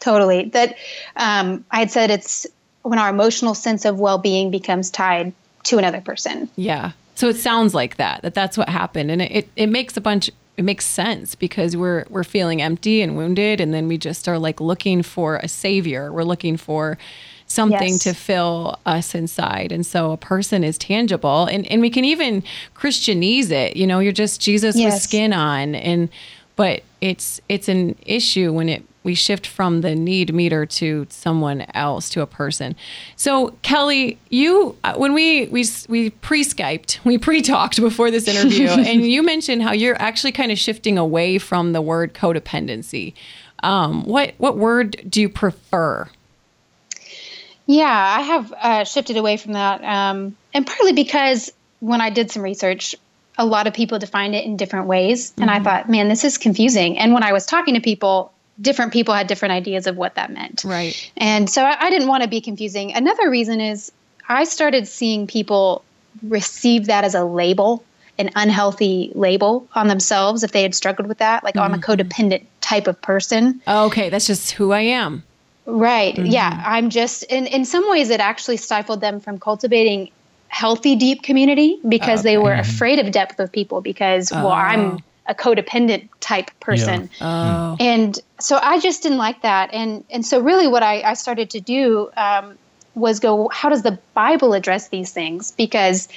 [0.02, 0.50] Totally.
[0.50, 0.76] That
[1.16, 2.46] um, I had said it's
[2.82, 5.32] when our emotional sense of well being becomes tied
[5.64, 6.50] to another person.
[6.58, 6.92] Yeah.
[7.16, 9.10] So it sounds like that, that that's what happened.
[9.10, 13.02] And it, it, it makes a bunch, it makes sense because we're, we're feeling empty
[13.02, 13.62] and wounded.
[13.62, 16.12] And then we just are like looking for a savior.
[16.12, 16.98] We're looking for
[17.54, 18.04] something Yes.
[18.04, 19.72] to fill us inside.
[19.72, 23.78] And so a person is tangible and, and we can even Christianize it.
[23.78, 25.76] You know, you're just Jesus with skin on.
[25.76, 26.10] And,
[26.56, 31.66] but it's, it's an issue when it, we shift from the need meter to someone
[31.74, 32.76] else to a person.
[33.18, 39.02] So Kelly, you uh, when we we we pre-skyped, we pre-talked before this interview and
[39.02, 43.14] you mentioned how you're actually kind of shifting away from the word codependency.
[43.62, 46.10] Um, what what word do you prefer?
[47.66, 49.84] Yeah, I have uh, shifted away from that.
[49.84, 52.96] Um, and partly because when I did some research,
[53.38, 55.34] a lot of people defined it in different ways.
[55.40, 56.98] And I thought, man, this is confusing.
[56.98, 60.32] And when I was talking to people, different people had different ideas of what that
[60.32, 60.64] meant.
[60.64, 61.12] Right.
[61.18, 62.94] And so I, I didn't want to be confusing.
[62.94, 63.92] Another reason is
[64.28, 65.84] I started seeing people
[66.22, 67.84] receive that as a label,
[68.20, 71.44] an unhealthy label on themselves if they had struggled with that.
[71.44, 73.62] Like, oh, I'm a codependent type of person.
[73.68, 75.24] Okay, that's just who I am.
[75.66, 76.16] Right.
[76.16, 76.26] Mm-hmm.
[76.26, 76.64] Yeah.
[76.66, 80.10] I'm just, in, in some ways, it actually stifled them from cultivating
[80.48, 82.60] healthy, deep community because they were mm-hmm.
[82.60, 84.52] afraid of depth of people because, well, oh.
[84.52, 87.10] I'm a codependent type person.
[87.22, 87.26] Oh.
[87.26, 87.82] Mm.
[87.82, 89.74] And so I just didn't like that.
[89.74, 92.58] And, and so, really, what I, I started to do um,
[92.94, 95.52] was go, how does the Bible address these things?
[95.52, 96.10] Because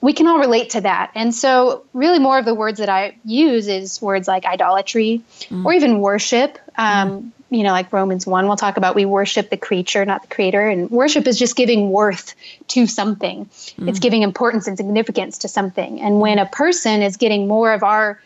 [0.00, 1.12] we can all relate to that.
[1.14, 5.64] And so, really, more of the words that I use is words like idolatry mm.
[5.64, 6.58] or even worship.
[6.76, 7.30] Um, mm.
[7.50, 10.68] You know, like Romans 1, we'll talk about we worship the creature, not the creator.
[10.68, 12.34] And worship is just giving worth
[12.68, 16.00] to something, it's giving importance and significance to something.
[16.00, 18.20] And when a person is getting more of our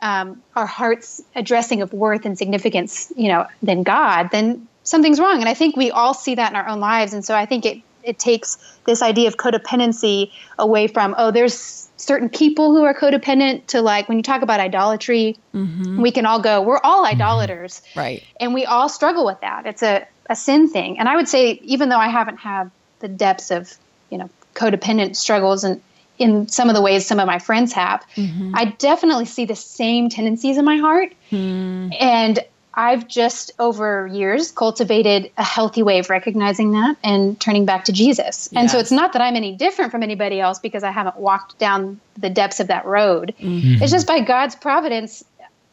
[0.00, 5.40] um, our heart's addressing of worth and significance, you know, than God, then something's wrong.
[5.40, 7.12] And I think we all see that in our own lives.
[7.12, 11.88] And so I think it it takes this idea of codependency away from oh, there's
[11.98, 16.00] certain people who are codependent to like when you talk about idolatry, mm-hmm.
[16.00, 17.14] we can all go we're all mm-hmm.
[17.14, 18.24] idolaters, Right.
[18.40, 19.66] and we all struggle with that.
[19.66, 20.98] It's a a sin thing.
[20.98, 23.72] And I would say even though I haven't had the depths of
[24.10, 25.80] you know codependent struggles and
[26.18, 28.52] in some of the ways some of my friends have, mm-hmm.
[28.54, 31.12] I definitely see the same tendencies in my heart.
[31.30, 31.90] Hmm.
[31.98, 32.40] And
[32.78, 37.92] I've just over years cultivated a healthy way of recognizing that and turning back to
[37.92, 38.48] Jesus.
[38.54, 41.58] And so it's not that I'm any different from anybody else because I haven't walked
[41.58, 43.34] down the depths of that road.
[43.40, 43.82] Mm-hmm.
[43.82, 45.24] It's just by God's providence,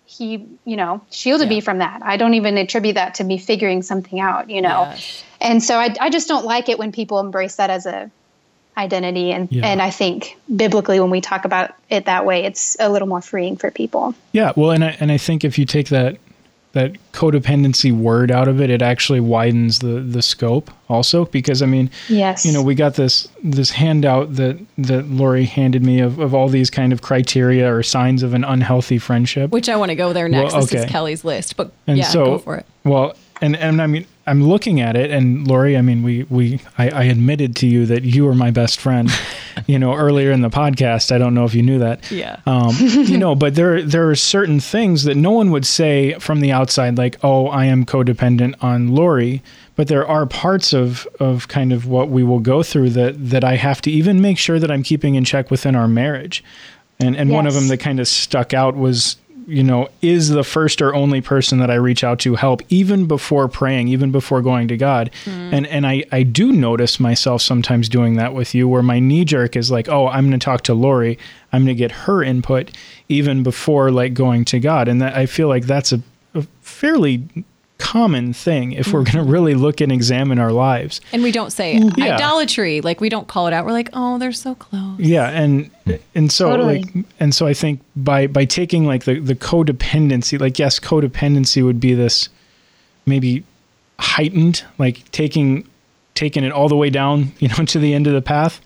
[0.05, 2.01] He, you know, shielded me from that.
[2.03, 4.81] I don't even attribute that to me figuring something out, you know.
[4.89, 5.23] Yes.
[5.39, 8.09] And so I, I just don't like it when people embrace that as a
[8.77, 9.31] identity.
[9.31, 9.67] And, Yeah.
[9.67, 13.21] and I think biblically, when we talk about it that way, it's a little more
[13.21, 14.15] freeing for people.
[14.31, 16.17] Yeah, well, and I and I think if you take that
[16.75, 21.65] that codependency word out of it, it actually widens the the scope also because I
[21.65, 22.45] mean, Yes.
[22.45, 26.49] you know, we got this this handout that that Laurie handed me of, of all
[26.49, 29.51] these kind of criteria or signs of an unhealthy friendship.
[29.51, 30.53] Which I want to go there next.
[30.53, 30.85] Well, This is.
[30.91, 32.65] Kelly's list, but And yeah, so, go for it.
[32.83, 36.59] Well, and and I mean, I'm looking at it, and Laurie, I mean, we we
[36.77, 39.09] I, I admitted to you that you were my best friend,
[39.67, 41.11] you know, earlier in the podcast.
[41.11, 42.09] I don't know if you knew that.
[42.11, 42.39] Yeah.
[42.45, 46.39] Um, you know, but there there are certain things that no one would say from
[46.39, 49.43] the outside, like, "Oh, I am codependent on Laurie."
[49.75, 53.43] But there are parts of of kind of what we will go through that that
[53.43, 56.43] I have to even make sure that I'm keeping in check within our marriage.
[56.99, 59.17] And and one of them that kind of stuck out was
[59.47, 63.05] you know, is the first or only person that I reach out to help, even
[63.07, 65.11] before praying, even before going to God.
[65.25, 65.53] Mm-hmm.
[65.53, 69.25] And and I I do notice myself sometimes doing that with you, where my knee
[69.25, 71.17] jerk is like, oh, I'm going to talk to Laurie,
[71.53, 72.71] I'm going to get her input,
[73.09, 74.87] even before like going to God.
[74.87, 76.01] And that I feel like that's a,
[76.33, 77.23] a fairly
[77.77, 79.17] common thing if we're mm-hmm.
[79.17, 81.01] going to really look and examine our lives.
[81.11, 81.99] And we don't say mm-hmm.
[81.99, 82.15] Yeah.
[82.15, 82.81] idolatry.
[82.81, 83.65] Like we don't call it out.
[83.65, 84.99] We're like, oh, they're so close.
[84.99, 85.69] Yeah, and
[86.13, 86.83] and so Totally.
[86.83, 91.63] like and so I think by by taking like the the codependency, like yes, codependency
[91.63, 92.29] would be this
[93.05, 93.43] maybe
[93.99, 95.67] heightened, like taking
[96.15, 98.61] taking it all the way down, you know, to the end of the path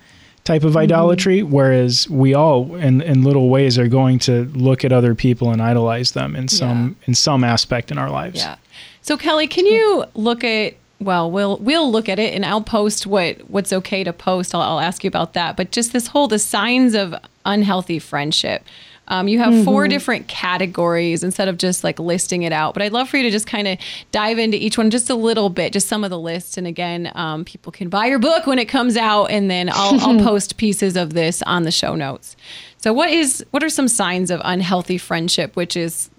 [0.49, 1.51] type of idolatry, mm-hmm.
[1.51, 5.61] whereas we all in in little ways are going to look at other people and
[5.61, 8.39] idolize them in some in some aspect in our lives.
[8.39, 8.55] Yeah.
[9.01, 13.05] So Kelly, can you look at well, we'll we'll look at it and I'll post
[13.05, 14.55] what what's okay to post.
[14.55, 15.55] I'll, I'll ask you about that.
[15.55, 17.13] But just this whole the signs of
[17.45, 18.63] unhealthy friendship.
[19.09, 22.73] Um, you have four different categories instead of just like listing it out.
[22.73, 23.77] But I'd love for you to just kind of
[24.11, 26.57] dive into each one just a little bit, just some of the lists.
[26.57, 29.99] And again, um, people can buy your book when it comes out, and then I'll,
[30.01, 32.35] I'll post pieces of this on the show notes.
[32.77, 36.09] So, what is what are some signs of unhealthy friendship, which is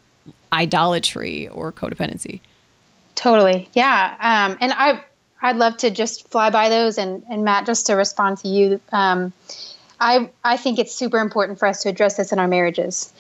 [0.53, 2.41] idolatry or codependency?
[3.14, 3.68] Totally.
[3.74, 4.16] Yeah.
[4.18, 5.05] Um, and I,
[5.43, 8.80] I'd love to just fly by those and, and Matt, just to respond to you.
[8.93, 9.32] Um,
[10.01, 13.13] I, I think it's super important for us to address this in our marriages.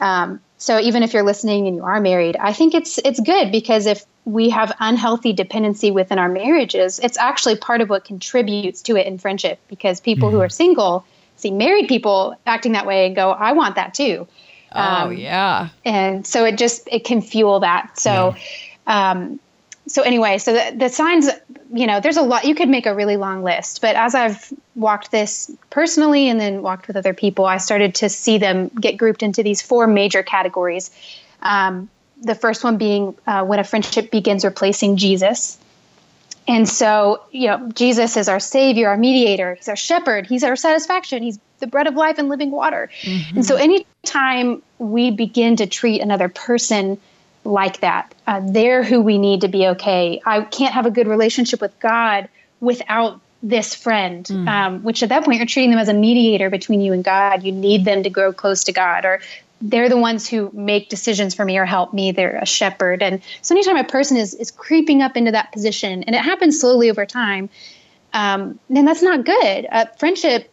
[0.00, 3.50] Um, so even if you're listening and you are married, I think it's, it's good
[3.50, 8.82] because if we have unhealthy dependency within our marriages, it's actually part of what contributes
[8.82, 11.04] to it in friendship because people who are single
[11.36, 14.28] see married people acting that way and go, I want that too.
[14.72, 15.70] Oh Um, yeah.
[15.84, 18.36] and so it just it can fuel that so
[18.86, 19.40] um
[19.88, 21.28] so anyway so the, the signs
[21.72, 24.52] you know there's a lot you could make a really long list but as i've
[24.74, 28.96] walked this personally and then walked with other people i started to see them get
[28.96, 30.90] grouped into these four major categories.
[31.42, 31.88] Um,
[32.22, 35.58] the first one being uh, when a friendship begins replacing jesus.
[36.48, 40.56] And so, you know, Jesus is our savior, our mediator, he's our shepherd, he's our
[40.56, 42.90] satisfaction, he's the bread of life and living water.
[43.36, 46.98] And so, anytime we begin to treat another person
[47.44, 50.20] like that, uh, they're who we need to be okay.
[50.24, 52.28] I can't have a good relationship with God
[52.60, 56.80] without this friend, um, which at that point you're treating them as a mediator between
[56.80, 57.42] you and God.
[57.42, 59.20] You need them to grow close to God, or
[59.62, 62.12] they're the ones who make decisions for me or help me.
[62.12, 63.02] They're a shepherd.
[63.02, 66.60] And so anytime a person is, is creeping up into that position, and it happens
[66.60, 67.48] slowly over time,
[68.12, 69.66] um, then that's not good.
[69.70, 70.50] Uh, friendship,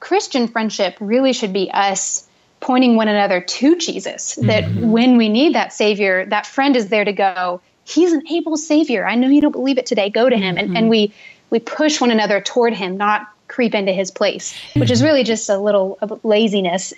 [0.00, 2.26] Christian friendship, really should be us
[2.64, 4.36] pointing one another to Jesus.
[4.36, 4.90] That mm-hmm.
[4.90, 7.60] when we need that Savior, that friend is there to go.
[7.84, 9.06] He's an able Savior.
[9.06, 10.08] I know you don't believe it today.
[10.08, 10.88] Go to Him, and, and mm-hmm.
[10.88, 11.14] we
[11.50, 15.08] we push one another toward Him, not creep into His place, which is mm-hmm.
[15.08, 16.92] really just a little of laziness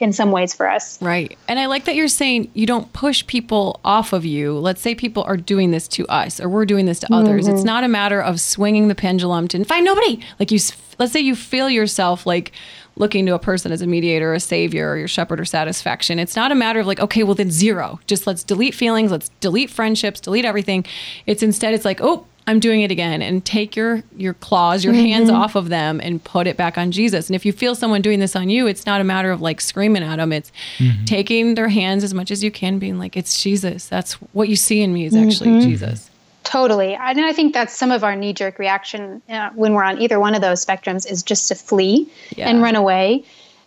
[0.00, 1.00] in some ways for us.
[1.00, 1.38] Right.
[1.46, 4.58] And I like that you're saying you don't push people off of you.
[4.58, 7.46] Let's say people are doing this to us or we're doing this to others.
[7.46, 10.20] It's not a matter of swinging the pendulum to find nobody.
[10.40, 10.58] Like you,
[10.98, 12.50] let's say you feel yourself like
[12.96, 16.18] looking to a person as a mediator, a savior, or your shepherd or satisfaction.
[16.18, 18.00] It's not a matter of like, okay, well then zero.
[18.06, 20.84] Just let's delete feelings, let's delete friendships, delete everything.
[21.26, 24.92] It's instead, it's like, oh, I'm doing it again and take your your claws, your
[24.92, 25.06] mm-hmm.
[25.06, 27.28] hands off of them and put it back on Jesus.
[27.28, 29.62] And if you feel someone doing this on you, it's not a matter of like
[29.62, 30.30] screaming at them.
[30.30, 31.04] It's mm-hmm.
[31.06, 33.88] taking their hands as much as you can, being like, it's Jesus.
[33.88, 35.68] That's what you see in me is actually mm-hmm.
[35.68, 36.10] Jesus.
[36.54, 36.94] Totally.
[36.94, 40.20] And I think that's some of our knee jerk reaction uh, when we're on either
[40.20, 42.48] one of those spectrums is just to flee Yeah.
[42.48, 43.24] and run away.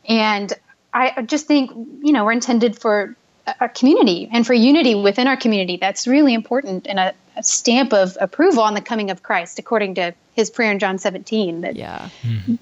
[0.07, 0.53] And
[0.93, 1.69] I just think,
[2.01, 3.15] you know, we're intended for
[3.45, 5.75] a- a community and for unity within our community.
[5.77, 9.95] That's really important and a, a stamp of approval on the coming of Christ, according
[9.95, 12.07] to his prayer in John 17, that Yeah.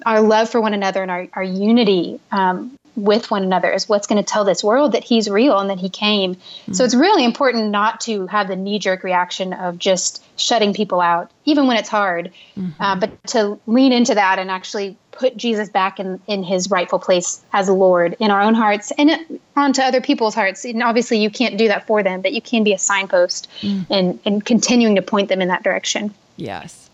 [0.08, 4.08] our love for one another and our, our unity um, with one another is what's
[4.08, 6.36] going to tell this world that he's real and that he came.
[6.36, 6.84] So mm-hmm.
[6.84, 11.32] it's really important not to have the knee jerk reaction of just shutting people out,
[11.46, 12.82] even when it's hard, mm-hmm.
[12.82, 17.00] uh, but to lean into that and actually put Jesus back in, in his rightful
[17.00, 20.66] place as Lord in our own hearts and onto other people's hearts.
[20.66, 23.86] And obviously, you can't do that for them, but you can be a signpost mm.
[23.90, 26.14] and, and continuing to point them in that direction.
[26.38, 26.85] Yes.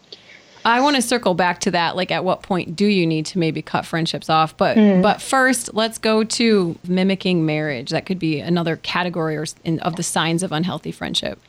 [0.63, 1.95] I want to circle back to that.
[1.95, 4.55] Like, at what point do you need to maybe cut friendships off?
[4.55, 7.89] But but first, let's go to mimicking marriage.
[7.89, 11.39] That could be another category or in, of the signs of unhealthy friendship.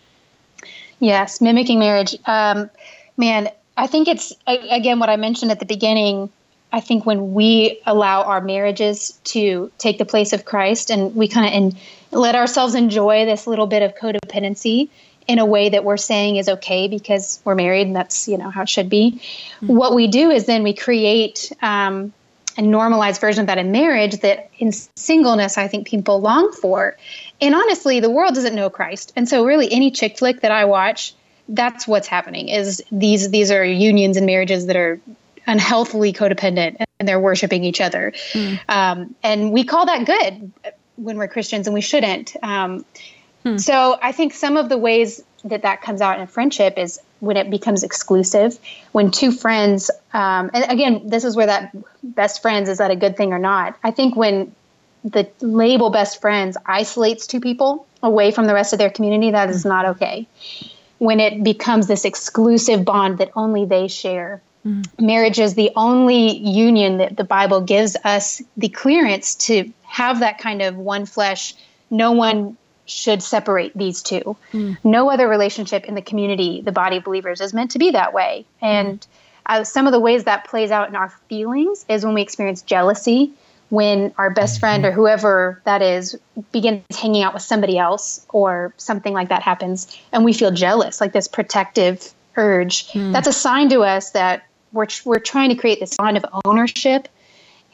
[0.99, 2.17] Yes, mimicking marriage.
[2.27, 2.71] Um,
[3.17, 6.31] man, I think it's again what I mentioned at the beginning.
[6.75, 11.29] I think when we allow our marriages to take the place of Christ, and we
[11.29, 11.77] kind of and
[12.19, 14.89] let ourselves enjoy this little bit of codependency
[15.33, 18.51] in a way that we're saying is okay because we're married and that's you know
[18.51, 19.22] how it should be.
[19.62, 22.12] What we do is then we create um,
[22.59, 26.99] a normalized version of that in marriage that in singleness I think people long for.
[27.41, 29.14] And honestly, the world doesn't know Christ.
[29.16, 31.14] And so really any chick flick that I watch,
[31.49, 35.01] that's what's happening is these these are unions and marriages that are
[35.47, 38.12] unhealthily codependent and they're worshiping each other.
[38.68, 40.53] Um, and we call that good
[40.97, 42.37] when we're Christians and we shouldn't.
[42.43, 42.85] Um,
[43.45, 43.59] Hmm.
[43.59, 47.01] So I think some of the ways that that comes out in a friendship is
[47.20, 48.59] when it becomes exclusive,
[48.93, 52.97] when two friends, um, and again, this is where that best friends is that a
[52.97, 53.76] good thing or not?
[53.82, 54.55] I think when
[55.05, 59.51] the label best friends isolates two people away from the rest of their community, that
[59.51, 59.68] is hmm.
[59.68, 60.26] not okay.
[60.99, 64.40] When it becomes this exclusive bond that only they share.
[64.62, 64.82] Hmm.
[65.01, 70.38] Marriage is the only union that the Bible gives us the clearance to have that
[70.38, 71.55] kind of one flesh.
[71.90, 72.57] No one
[72.93, 74.36] should separate these two.
[74.53, 74.78] Mm.
[74.84, 78.12] No other relationship in the community, the body of believers, is meant to be that
[78.12, 78.45] way.
[78.61, 79.05] And
[79.47, 82.62] uh, some of the ways that plays out in our feelings is when we experience
[82.62, 83.32] jealousy,
[83.70, 84.61] when our best mm-hmm.
[84.61, 86.18] friend or whoever that is
[86.53, 91.01] begins hanging out with somebody else or something like that happens and we feel jealous
[91.01, 92.88] like this protective urge.
[92.88, 93.12] Mm.
[93.12, 97.09] That's a sign to us that we're, we're trying to create this bond of ownership.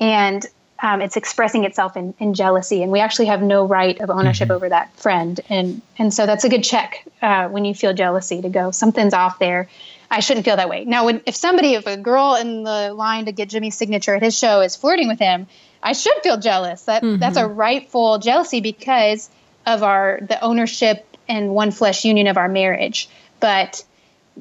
[0.01, 0.47] And
[0.81, 4.51] um, it's expressing itself in, in jealousy and we actually have no right of ownership
[4.51, 5.41] over that friend.
[5.49, 9.15] And and so that's a good check uh, when you feel jealousy to go something's
[9.15, 9.69] off there.
[10.11, 10.85] I shouldn't feel that way.
[10.85, 14.23] Now when if somebody if a girl in the line to get Jimmy's signature at
[14.23, 15.47] his show is flirting with him
[15.83, 16.83] i should feel jealous.
[16.83, 19.31] That that's a rightful jealousy because
[19.67, 23.09] of our the ownership and one flesh union of our marriage.
[23.41, 23.85] But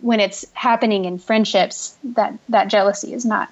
[0.02, 3.50] when it's happening in friendships that that jealousy is not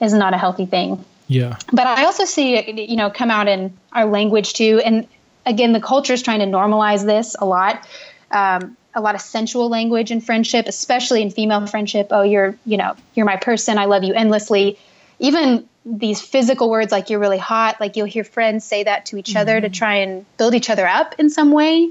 [0.00, 1.58] is not a healthy thing Yeah.
[1.72, 4.80] but I also see it, you know, come out in our language too.
[4.84, 5.06] And
[5.46, 7.86] again, the culture is trying to normalize this a lot.
[8.30, 12.08] Um, a lot of sensual language in friendship, especially in female friendship.
[12.10, 13.78] Oh, you're, you know, you're my person.
[13.78, 14.78] I love you endlessly.
[15.18, 19.16] Even these physical words like you're really hot, like you'll hear friends say that to
[19.16, 21.90] each other to try and build each other up in some way.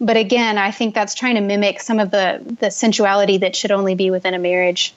[0.00, 3.70] But again, I think that's trying to mimic some of the the sensuality that should
[3.70, 4.94] only be within a marriage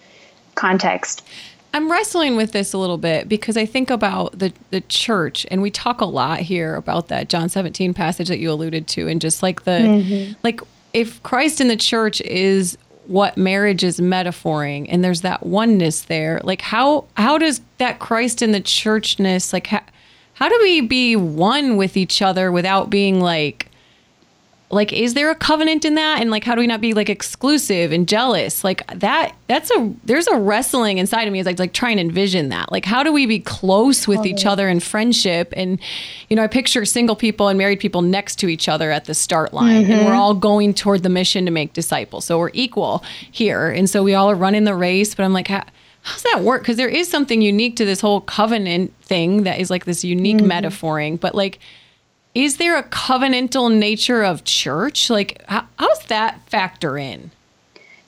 [0.56, 1.26] context.
[1.74, 5.62] I'm wrestling with this a little bit because I think about the the church, and
[5.62, 9.22] we talk a lot here about that John 17 passage that you alluded to, and
[9.22, 10.34] just like the mm-hmm.
[10.44, 10.62] like
[10.94, 16.42] if Christ in the church is what marriage is metaphoring, and there's that oneness there,
[16.44, 19.82] like how how does that Christ in the churchness like how,
[20.34, 23.69] how do we be one with each other without being like
[24.72, 26.22] like is there a covenant in that?
[26.22, 28.64] And like how do we not be like exclusive and jealous?
[28.64, 32.02] Like that that's a there's a wrestling inside of me is like like trying to
[32.02, 32.72] envision that.
[32.72, 35.54] Like how do we be close with each other in friendship?
[35.56, 35.80] And
[36.30, 39.14] you know i picture single people and married people next to each other at the
[39.14, 40.16] start line and we're mm-hmm.
[40.16, 42.26] all going toward the mission to make disciples.
[42.26, 43.70] So we're equal here.
[43.70, 45.64] And so we all are running the race but i'm like how,
[46.04, 46.62] how's that work?
[46.62, 50.38] Because there is something unique to this whole covenant thing that is like this unique
[50.38, 50.52] mm-hmm.
[50.52, 51.60] metaphoring but like
[52.36, 55.10] is there a covenantal nature of church?
[55.10, 57.32] Like, how, how's that factor in?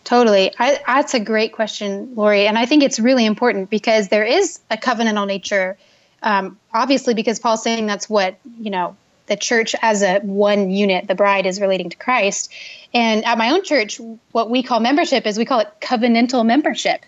[0.04, 0.54] Totally.
[0.60, 2.48] I, that's a great question, Laurie.
[2.48, 5.78] And I think it's really important because there is a covenantal nature,
[6.24, 8.96] um, obviously, because Paul's saying that's what, you know,
[9.28, 12.52] the church as a one unit, the bride is relating to Christ.
[12.94, 14.02] And at my own church,
[14.34, 17.06] what we call membership is we call it covenantal membership.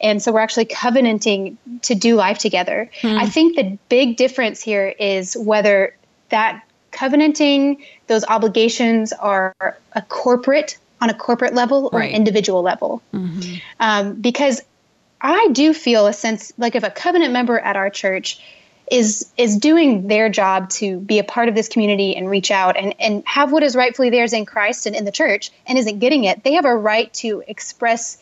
[0.00, 2.90] And so we're actually covenanting to do life together.
[3.02, 5.94] I think the big difference here is whether
[6.30, 9.54] that covenanting, those obligations are
[9.92, 12.10] a corporate on a corporate level or Right.
[12.10, 13.02] an individual level.
[13.80, 14.62] Um, because
[15.20, 18.40] I do feel a sense like if a covenant member at our church
[18.90, 22.76] is is doing their job to be a part of this community and reach out
[22.76, 25.98] and, and have what is rightfully theirs in Christ and in the church and isn't
[25.98, 28.18] getting it, they have a right to express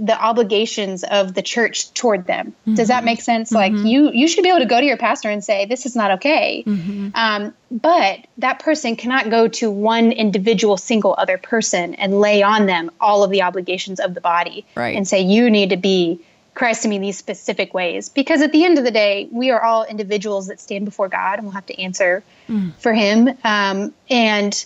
[0.00, 2.54] the obligations of the church toward them.
[2.72, 3.50] Does that make sense?
[3.50, 5.96] Like you you should be able to go to your pastor and say this is
[5.96, 6.62] not okay.
[7.14, 12.66] Um, but that person cannot go to one individual single other person and lay on
[12.66, 14.96] them all of the obligations of the body Right.
[14.96, 16.20] and say you need to be
[16.54, 18.08] Christ to me in these specific ways.
[18.08, 21.34] Because at the end of the day, we are all individuals that stand before God
[21.38, 22.22] and we'll have to answer
[22.78, 23.28] for Him.
[23.44, 24.64] Um, and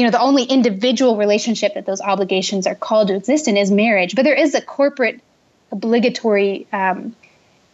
[0.00, 3.70] you know, the only individual relationship that those obligations are called to exist in is
[3.70, 4.16] marriage.
[4.16, 5.20] But there is a corporate
[5.70, 7.14] obligatory um,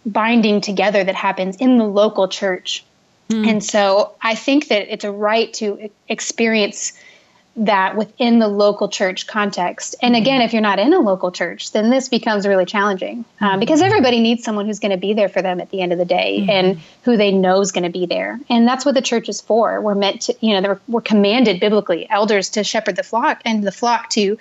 [0.04, 2.84] binding together that happens in the local church.
[3.28, 6.92] And so I think that it's a right to experience
[7.56, 9.94] that within the local church context.
[10.02, 13.58] And again, if you're not in a local church, then this becomes really challenging um,
[13.58, 15.98] because everybody needs someone who's going to be there for them at the end of
[15.98, 18.38] the day and who they know is going to be there.
[18.50, 19.80] And that's what the church is for.
[19.80, 23.64] We're meant to, you know, we're, we're commanded biblically, elders to shepherd the flock and
[23.64, 24.36] the flock to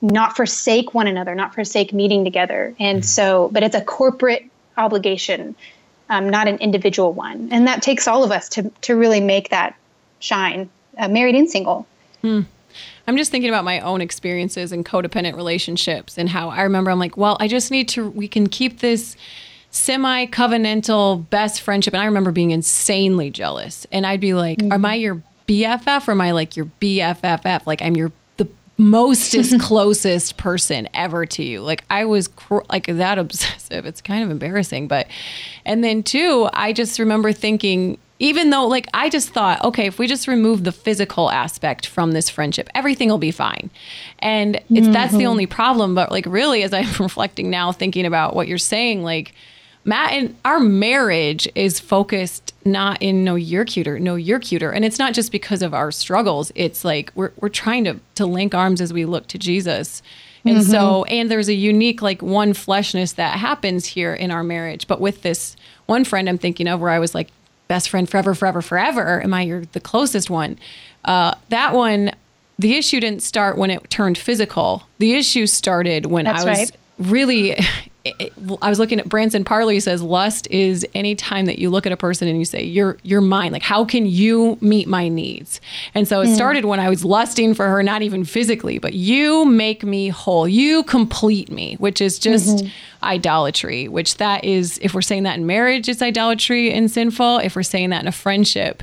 [0.00, 2.74] not forsake one another, not forsake meeting together.
[2.80, 4.44] And so, but it's a corporate
[4.78, 5.54] obligation,
[6.08, 7.50] um, not an individual one.
[7.52, 9.76] And that takes all of us to, to really make that
[10.18, 11.86] shine, uh, married and single.
[13.06, 16.98] I'm just thinking about my own experiences and codependent relationships and how I remember I'm
[16.98, 19.16] like, well, I just need to, we can keep this
[19.70, 21.92] semi covenantal best friendship.
[21.92, 23.86] And I remember being insanely jealous.
[23.92, 24.86] And I'd be like, am mm-hmm.
[24.86, 27.66] I your BFF or am I like your BFFF?
[27.66, 28.48] Like, I'm your, the
[28.78, 31.60] mostest closest person ever to you.
[31.60, 33.84] Like, I was cr- like that obsessive.
[33.84, 34.88] It's kind of embarrassing.
[34.88, 35.08] But,
[35.64, 39.98] and then two, I just remember thinking, even though like I just thought, okay, if
[39.98, 43.70] we just remove the physical aspect from this friendship, everything will be fine.
[44.20, 45.28] And it's that's the mm-hmm.
[45.28, 45.94] only problem.
[45.94, 49.34] But like really, as I'm reflecting now, thinking about what you're saying, like
[49.84, 54.70] Matt and our marriage is focused not in no you're cuter, no you're cuter.
[54.70, 56.52] And it's not just because of our struggles.
[56.54, 60.02] It's like we're we're trying to to link arms as we look to Jesus.
[60.46, 61.14] And so, mm-hmm.
[61.14, 64.86] and there's a unique, like, one fleshness that happens here in our marriage.
[64.86, 65.56] But with this
[65.86, 67.30] one friend I'm thinking of, where I was like,
[67.68, 69.22] best friend forever, forever, forever?
[69.22, 70.58] Am I your the closest one?
[71.04, 72.12] Uh, that one,
[72.58, 74.84] the issue didn't start when it turned physical.
[74.98, 76.70] The issue started when That's I was right.
[76.98, 77.56] really.
[78.04, 81.86] It, I was looking at Branson Parley says lust is any time that you look
[81.86, 83.50] at a person and you say you're you're mine.
[83.52, 85.60] Like how can you meet my needs?
[85.94, 86.34] And so it hmm.
[86.34, 90.46] started when I was lusting for her, not even physically, but you make me whole.
[90.46, 92.68] You complete me, which is just mm-hmm.
[93.02, 93.88] idolatry.
[93.88, 97.38] Which that is, if we're saying that in marriage, it's idolatry and sinful.
[97.38, 98.82] If we're saying that in a friendship,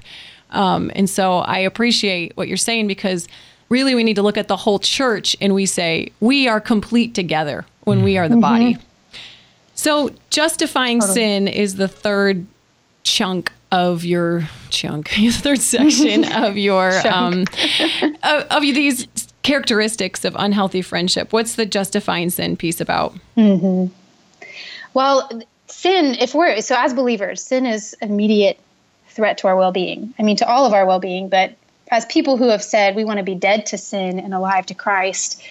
[0.52, 3.28] um, and so I appreciate what you're saying because
[3.70, 7.16] really we need to look at the whole church and we say we are complete
[7.16, 8.26] together when we mm-hmm.
[8.26, 8.74] are the body.
[8.74, 8.84] Mm-hmm.
[9.82, 12.46] So justifying sin is the third
[13.02, 17.46] chunk of your chunk, the third section of your um,
[18.22, 19.08] of, of these
[19.42, 21.34] characteristics of unhealthy friendship.
[21.34, 23.16] What's the justifying sin piece about?
[24.94, 25.28] Well,
[25.66, 28.60] sin, if we're so as believers, sin is immediate
[29.08, 30.14] threat to our well being.
[30.20, 31.56] I mean, to all of our well being, but
[31.88, 34.76] as people who have said we want to be dead to sin and alive to
[34.76, 35.42] Christ,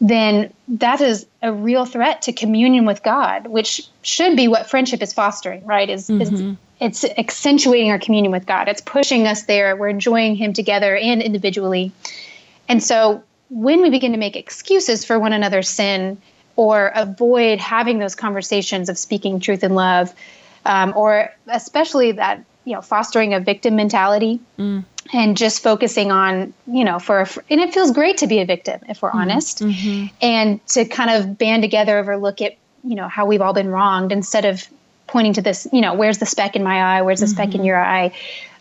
[0.00, 5.02] then that is a real threat to communion with God, which should be what friendship
[5.02, 5.88] is fostering, right?
[5.88, 8.68] Is, is it's accentuating our communion with God.
[8.68, 9.74] It's pushing us there.
[9.76, 11.92] We're enjoying Him together and individually.
[12.68, 16.20] And so when we begin to make excuses for one another's sin
[16.56, 20.14] or avoid having those conversations of speaking truth in love,
[20.64, 24.40] um, or especially that, you know, fostering a victim mentality
[25.12, 28.44] and just focusing on, you know, for, a, and it feels great to be a
[28.44, 29.18] victim if we're mm-hmm.
[29.18, 30.14] honest mm-hmm.
[30.20, 33.68] and to kind of band together over look at, you know, how we've all been
[33.68, 34.66] wronged instead of
[35.06, 37.02] pointing to this, you know, where's the speck in my eye?
[37.02, 37.64] Where's the speck in mm-hmm.
[37.64, 38.12] your eye?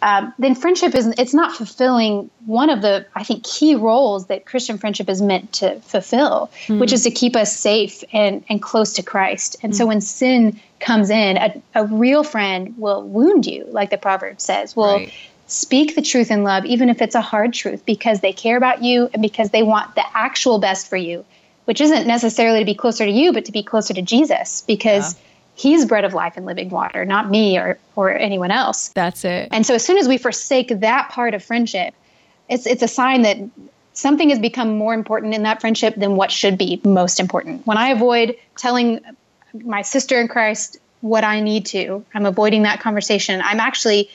[0.01, 4.45] Um, then friendship is it's not fulfilling one of the I think key roles that
[4.45, 6.79] Christian friendship is meant to fulfill, mm.
[6.79, 9.55] which is to keep us safe and and close to Christ.
[9.63, 9.87] And so mm.
[9.87, 14.75] when sin comes in, a, a real friend will wound you, like the proverb says,
[14.75, 15.13] will Right.
[15.47, 18.83] Speak the truth in love, even if it's a hard truth, because they care about
[18.83, 21.23] you and because they want the actual best for you,
[21.65, 25.15] which isn't necessarily to be closer to you, but to be closer to Jesus, because
[25.57, 28.89] He's bread of life and living water, not me or or anyone else.
[28.89, 29.47] That's it.
[29.51, 31.93] And so as soon as we forsake that part of friendship,
[32.49, 33.37] it's it's a sign that
[33.93, 37.65] something has become more important in that friendship than what should be most important.
[37.65, 38.99] When I avoid telling
[39.53, 43.41] my sister in Christ what I need to, I'm avoiding that conversation.
[43.41, 44.09] I'm actually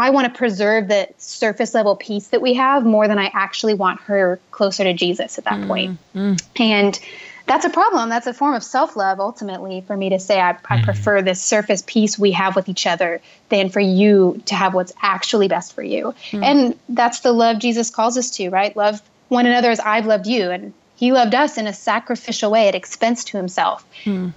[0.00, 3.74] I want to preserve the surface level peace that we have more than I actually
[3.74, 5.98] want her closer to Jesus at that mm, point.
[6.14, 6.42] Mm.
[6.58, 6.98] And
[7.44, 8.08] that's a problem.
[8.08, 10.84] That's a form of self love, ultimately, for me to say I, I mm.
[10.84, 13.20] prefer this surface peace we have with each other
[13.50, 16.14] than for you to have what's actually best for you.
[16.32, 18.74] And that's the love Jesus calls us to, right?
[18.74, 20.50] Love one another as I've loved you.
[20.50, 23.84] And he loved us in a sacrificial way at expense to himself.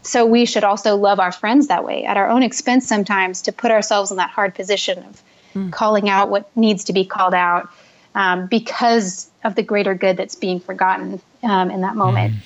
[0.01, 3.53] So we should also love our friends that way, at our own expense sometimes, to
[3.53, 5.24] put ourselves in that hard position of
[5.54, 5.72] Mm.
[5.72, 7.70] calling out what needs to be called out
[8.16, 12.34] um, because of the greater good that's being forgotten um, in that moment.
[12.34, 12.39] Mm.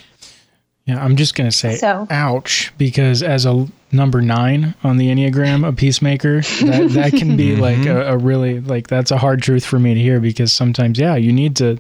[0.86, 5.68] Yeah, I'm just gonna say, So- ouch, because as a number nine on the enneagram,
[5.68, 7.62] a peacemaker, that that can be mm-hmm.
[7.62, 10.98] like a, a really like that's a hard truth for me to hear because sometimes,
[10.98, 11.78] yeah, you need to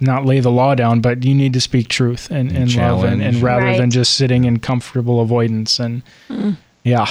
[0.00, 3.22] not lay the law down, but you need to speak truth and, and love, and,
[3.22, 3.42] and challenge.
[3.42, 6.56] rather than just sitting in comfortable avoidance and mm.
[6.84, 7.06] yeah,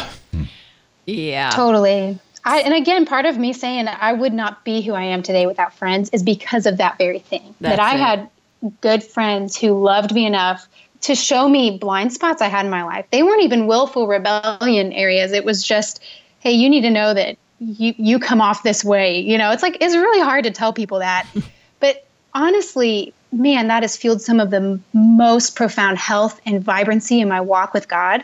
[1.06, 1.50] Yeah.
[1.52, 2.20] Totally.
[2.44, 5.46] I, and again, part of me saying I would not be who I am today
[5.46, 7.56] without friends is because of that very thing.
[7.60, 8.00] That's that I it.
[8.00, 8.30] had
[8.82, 10.68] good friends who loved me enough
[11.02, 13.06] to show me blind spots I had in my life.
[13.12, 15.32] They weren't even willful rebellion areas.
[15.32, 16.02] It was just,
[16.40, 19.20] hey, you need to know that you you come off this way.
[19.20, 21.28] You know, it's like it's really hard to tell people that.
[21.80, 27.30] but honestly, man, that has fueled some of the most profound health and vibrancy in
[27.30, 28.24] my walk with God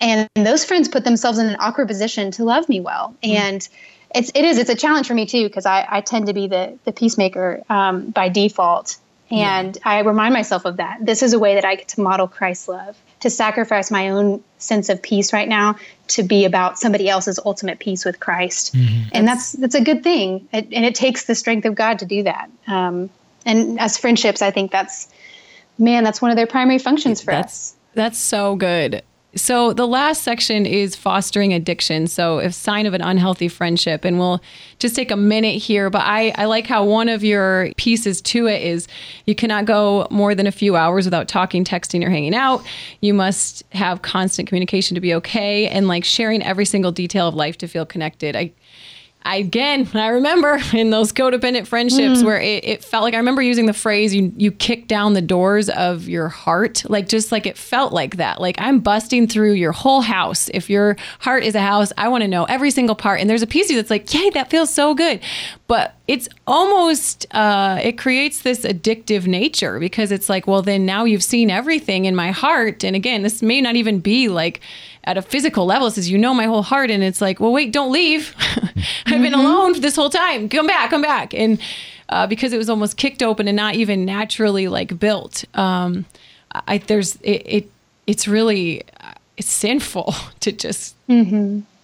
[0.00, 3.14] and those friends put themselves in an awkward position to love me well.
[3.22, 3.66] And
[4.14, 6.46] it's it is it's a challenge for me too because I, I tend to be
[6.46, 8.96] the the peacemaker um, by default.
[9.30, 10.98] And i remind myself of that.
[11.00, 14.44] This is a way that i get to model christ's love to sacrifice my own
[14.58, 15.76] sense of peace right now
[16.08, 18.76] to be about somebody else's ultimate peace with christ.
[19.12, 20.46] And that's that's a good thing.
[20.52, 22.50] It, and it takes the strength of god to do that.
[22.66, 23.10] Um,
[23.46, 25.08] and as friendships i think that's
[25.78, 27.76] man that's one of their primary functions for That's us.
[27.94, 29.02] that's so good.
[29.36, 32.06] So the last section is fostering addiction.
[32.06, 34.40] So a sign of an unhealthy friendship, and we'll
[34.78, 35.90] just take a minute here.
[35.90, 38.86] But I, I like how one of your pieces to it is
[39.26, 42.64] you cannot go more than a few hours without talking, texting, or hanging out.
[43.00, 47.34] You must have constant communication to be okay, and like sharing every single detail of
[47.34, 48.36] life to feel connected.
[48.36, 48.52] I
[49.24, 52.24] I, again, I remember in those codependent friendships Mm.
[52.24, 55.22] where it, it felt like I remember using the phrase you you kick down the
[55.22, 58.40] doors of your heart, like just like it felt like that.
[58.40, 60.50] Like I'm busting through your whole house.
[60.52, 63.20] If your heart is a house, I want to know every single part.
[63.20, 65.20] And there's a piece of you that's like, yay, that feels so good.
[65.66, 71.04] But it's almost uh, it creates this addictive nature because it's like, well, then now
[71.04, 72.84] you've seen everything in my heart.
[72.84, 74.60] And again, this may not even be like
[75.04, 75.90] at a physical level.
[75.90, 76.90] Says, you know my whole heart.
[76.90, 78.34] And it's like, well, wait, don't leave.
[79.06, 80.48] I've been alone this whole time.
[80.48, 81.32] Come back, come back.
[81.34, 81.60] And
[82.08, 86.04] uh, because it was almost kicked open and not even naturally like built, um,
[86.52, 87.70] I there's it, it
[88.06, 90.94] it's really uh, it's sinful to just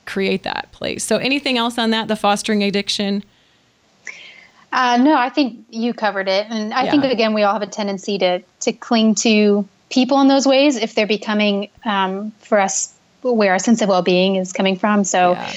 [0.07, 1.05] create that place.
[1.05, 2.09] So anything else on that?
[2.09, 3.25] The fostering addiction.
[4.73, 6.91] Uh, no, I think you covered it, and I Yeah.
[6.93, 10.77] think again we all have a tendency to to cling to people in those ways
[10.77, 15.05] if they're becoming um, for us where our sense of well being is coming from.
[15.05, 15.53] So Yeah.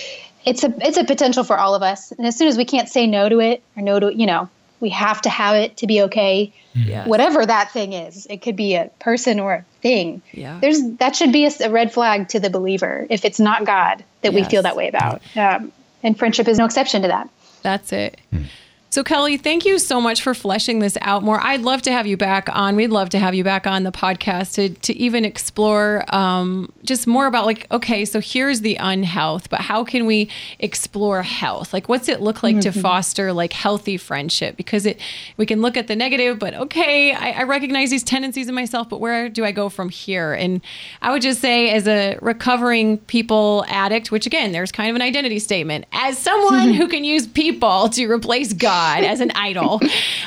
[0.45, 2.89] it's a it's a potential for all of us, and as soon as we can't
[2.89, 4.49] say no to it or no to you know
[4.79, 6.51] we have to have it to be okay.
[6.75, 7.07] Yes.
[7.07, 10.21] Whatever that thing is, it could be a person or a thing.
[10.33, 10.59] Yeah.
[10.59, 14.33] There's that should be a red flag to the believer if it's not God that
[14.33, 15.21] we feel that way about.
[15.37, 17.29] Um, and friendship is no exception to that.
[17.61, 18.19] That's it.
[18.93, 21.41] So, Kelly, thank you so much for fleshing this out more.
[21.41, 22.75] I'd love to have you back on.
[22.75, 27.07] We'd love to have you back on the podcast to, to even explore um, just
[27.07, 30.29] more about, like, okay, so here's the unhealth, but how can we
[30.59, 31.73] explore health?
[31.73, 34.57] Like, what's it look like to foster like healthy friendship?
[34.57, 35.01] Because it
[35.37, 38.89] we can look at the negative, but okay, I, I recognize these tendencies in myself,
[38.89, 40.33] but where do I go from here?
[40.33, 40.61] And
[41.01, 45.01] I would just say, as a recovering people addict, which again, there's kind of an
[45.01, 49.79] identity statement, as someone who can use people to replace God as an idol,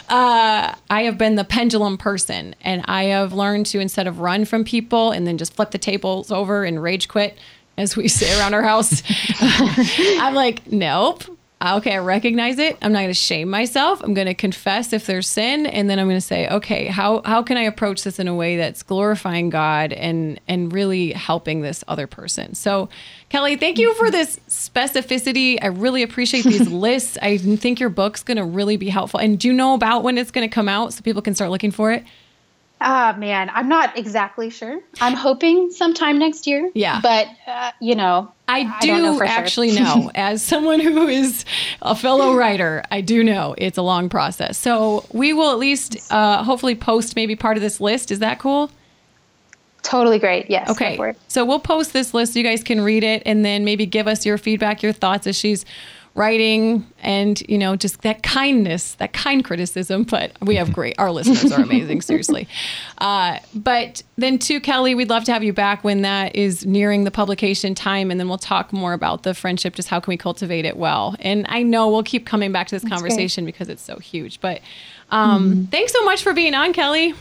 [0.08, 4.44] uh, I have been the pendulum person, and I have learned to instead of run
[4.44, 7.36] from people and then just flip the tables over and rage quit,
[7.76, 9.02] as we say around our house.
[9.40, 11.24] I'm like, nope.
[11.64, 12.76] Okay, I recognize it.
[12.82, 14.02] I'm not going to shame myself.
[14.02, 17.22] I'm going to confess if there's sin, and then I'm going to say, okay, how
[17.24, 21.62] how can I approach this in a way that's glorifying God and and really helping
[21.62, 22.54] this other person?
[22.54, 22.90] So,
[23.30, 25.58] Kelly, thank you for this specificity.
[25.62, 27.16] I really appreciate these lists.
[27.22, 29.18] I think your book's going to really be helpful.
[29.18, 31.50] And do you know about when it's going to come out so people can start
[31.50, 32.04] looking for it?
[32.80, 34.80] Ah, man, I'm not exactly sure.
[35.00, 36.70] I'm hoping sometime next year.
[36.74, 37.00] Yeah.
[37.00, 39.34] But, uh, you know, I do don't know for sure.
[39.34, 41.46] actually know, as someone who is
[41.80, 44.58] a fellow writer, I do know it's a long process.
[44.58, 48.10] So we will at least uh, hopefully post maybe part of this list.
[48.10, 48.70] Is that cool?
[49.82, 50.50] Totally great.
[50.50, 50.68] Yes.
[50.68, 51.14] Okay.
[51.28, 54.08] So we'll post this list so you guys can read it and then maybe give
[54.08, 55.64] us your feedback, your thoughts as she's
[56.16, 60.04] writing and, you know, just that kindness, that kind criticism.
[60.04, 62.48] But we have great, our listeners are amazing, seriously.
[62.98, 67.04] Uh, but then, too, Kelly, we'd love to have you back when that is nearing
[67.04, 68.10] the publication time.
[68.10, 71.14] And then we'll talk more about the friendship, just how can we cultivate it well.
[71.20, 72.92] And I know we'll keep coming back to this great.
[72.92, 74.40] conversation because it's so huge.
[74.40, 74.62] But
[75.10, 77.14] um, thanks so much for being on, Kelly.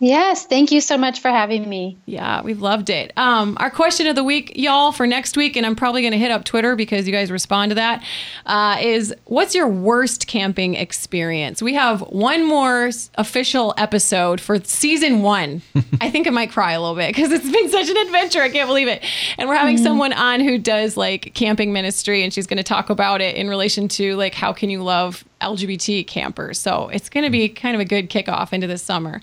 [0.00, 0.46] Yes.
[0.46, 1.98] Thank you so much for having me.
[2.06, 3.12] Yeah, we've loved it.
[3.16, 6.18] Um, our question of the week, y'all, for next week, and I'm probably going to
[6.18, 8.04] hit up Twitter because you guys respond to that,
[8.46, 11.60] uh, is what's your worst camping experience?
[11.60, 15.62] We have one more official episode for season one.
[16.00, 18.40] I think I might cry a little bit because it's been such an adventure.
[18.40, 19.04] I can't believe it.
[19.36, 22.88] And we're having someone on who does like camping ministry, and she's going to talk
[22.88, 26.60] about it in relation to like how can you love LGBT campers.
[26.60, 29.22] So it's going to be kind of a good kickoff into this summer.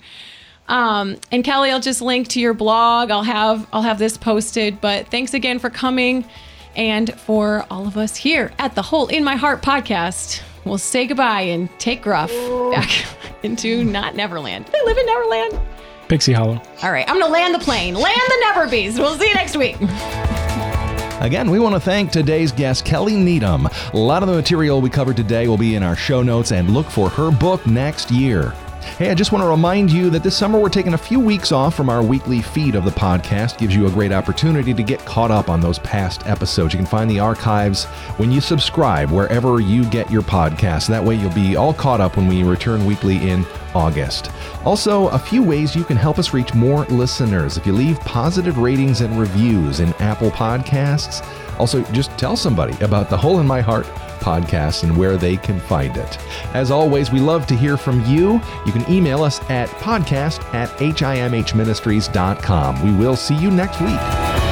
[0.68, 3.10] Um, and Kelly, I'll just link to your blog.
[3.10, 4.80] I'll have I'll have this posted.
[4.80, 6.24] But thanks again for coming,
[6.74, 10.42] and for all of us here at the Hole in My Heart podcast.
[10.64, 12.30] We'll say goodbye and take Gruff
[12.72, 13.06] back
[13.44, 14.66] into not Neverland.
[14.66, 15.60] They live in Neverland.
[16.08, 16.60] Pixie Hollow.
[16.82, 17.94] All right, I'm gonna land the plane.
[17.94, 18.98] Land the Neverbeast.
[18.98, 19.76] We'll see you next week.
[21.20, 23.66] Again, we want to thank today's guest, Kelly Needham.
[23.66, 26.70] A lot of the material we covered today will be in our show notes and
[26.70, 28.52] look for her book next year.
[28.94, 31.52] Hey, I just want to remind you that this summer we're taking a few weeks
[31.52, 33.58] off from our weekly feed of the podcast.
[33.58, 36.72] Gives you a great opportunity to get caught up on those past episodes.
[36.72, 37.84] You can find the archives
[38.16, 40.88] when you subscribe wherever you get your podcast.
[40.88, 44.30] That way you'll be all caught up when we return weekly in August.
[44.64, 47.58] Also, a few ways you can help us reach more listeners.
[47.58, 51.22] If you leave positive ratings and reviews in Apple Podcasts,
[51.58, 53.86] also just tell somebody about the Hole in My Heart
[54.16, 56.18] podcast and where they can find it.
[56.54, 58.40] As always, we love to hear from you.
[58.64, 62.84] You can email us at podcast at himhministries.com.
[62.84, 64.45] We will see you next week.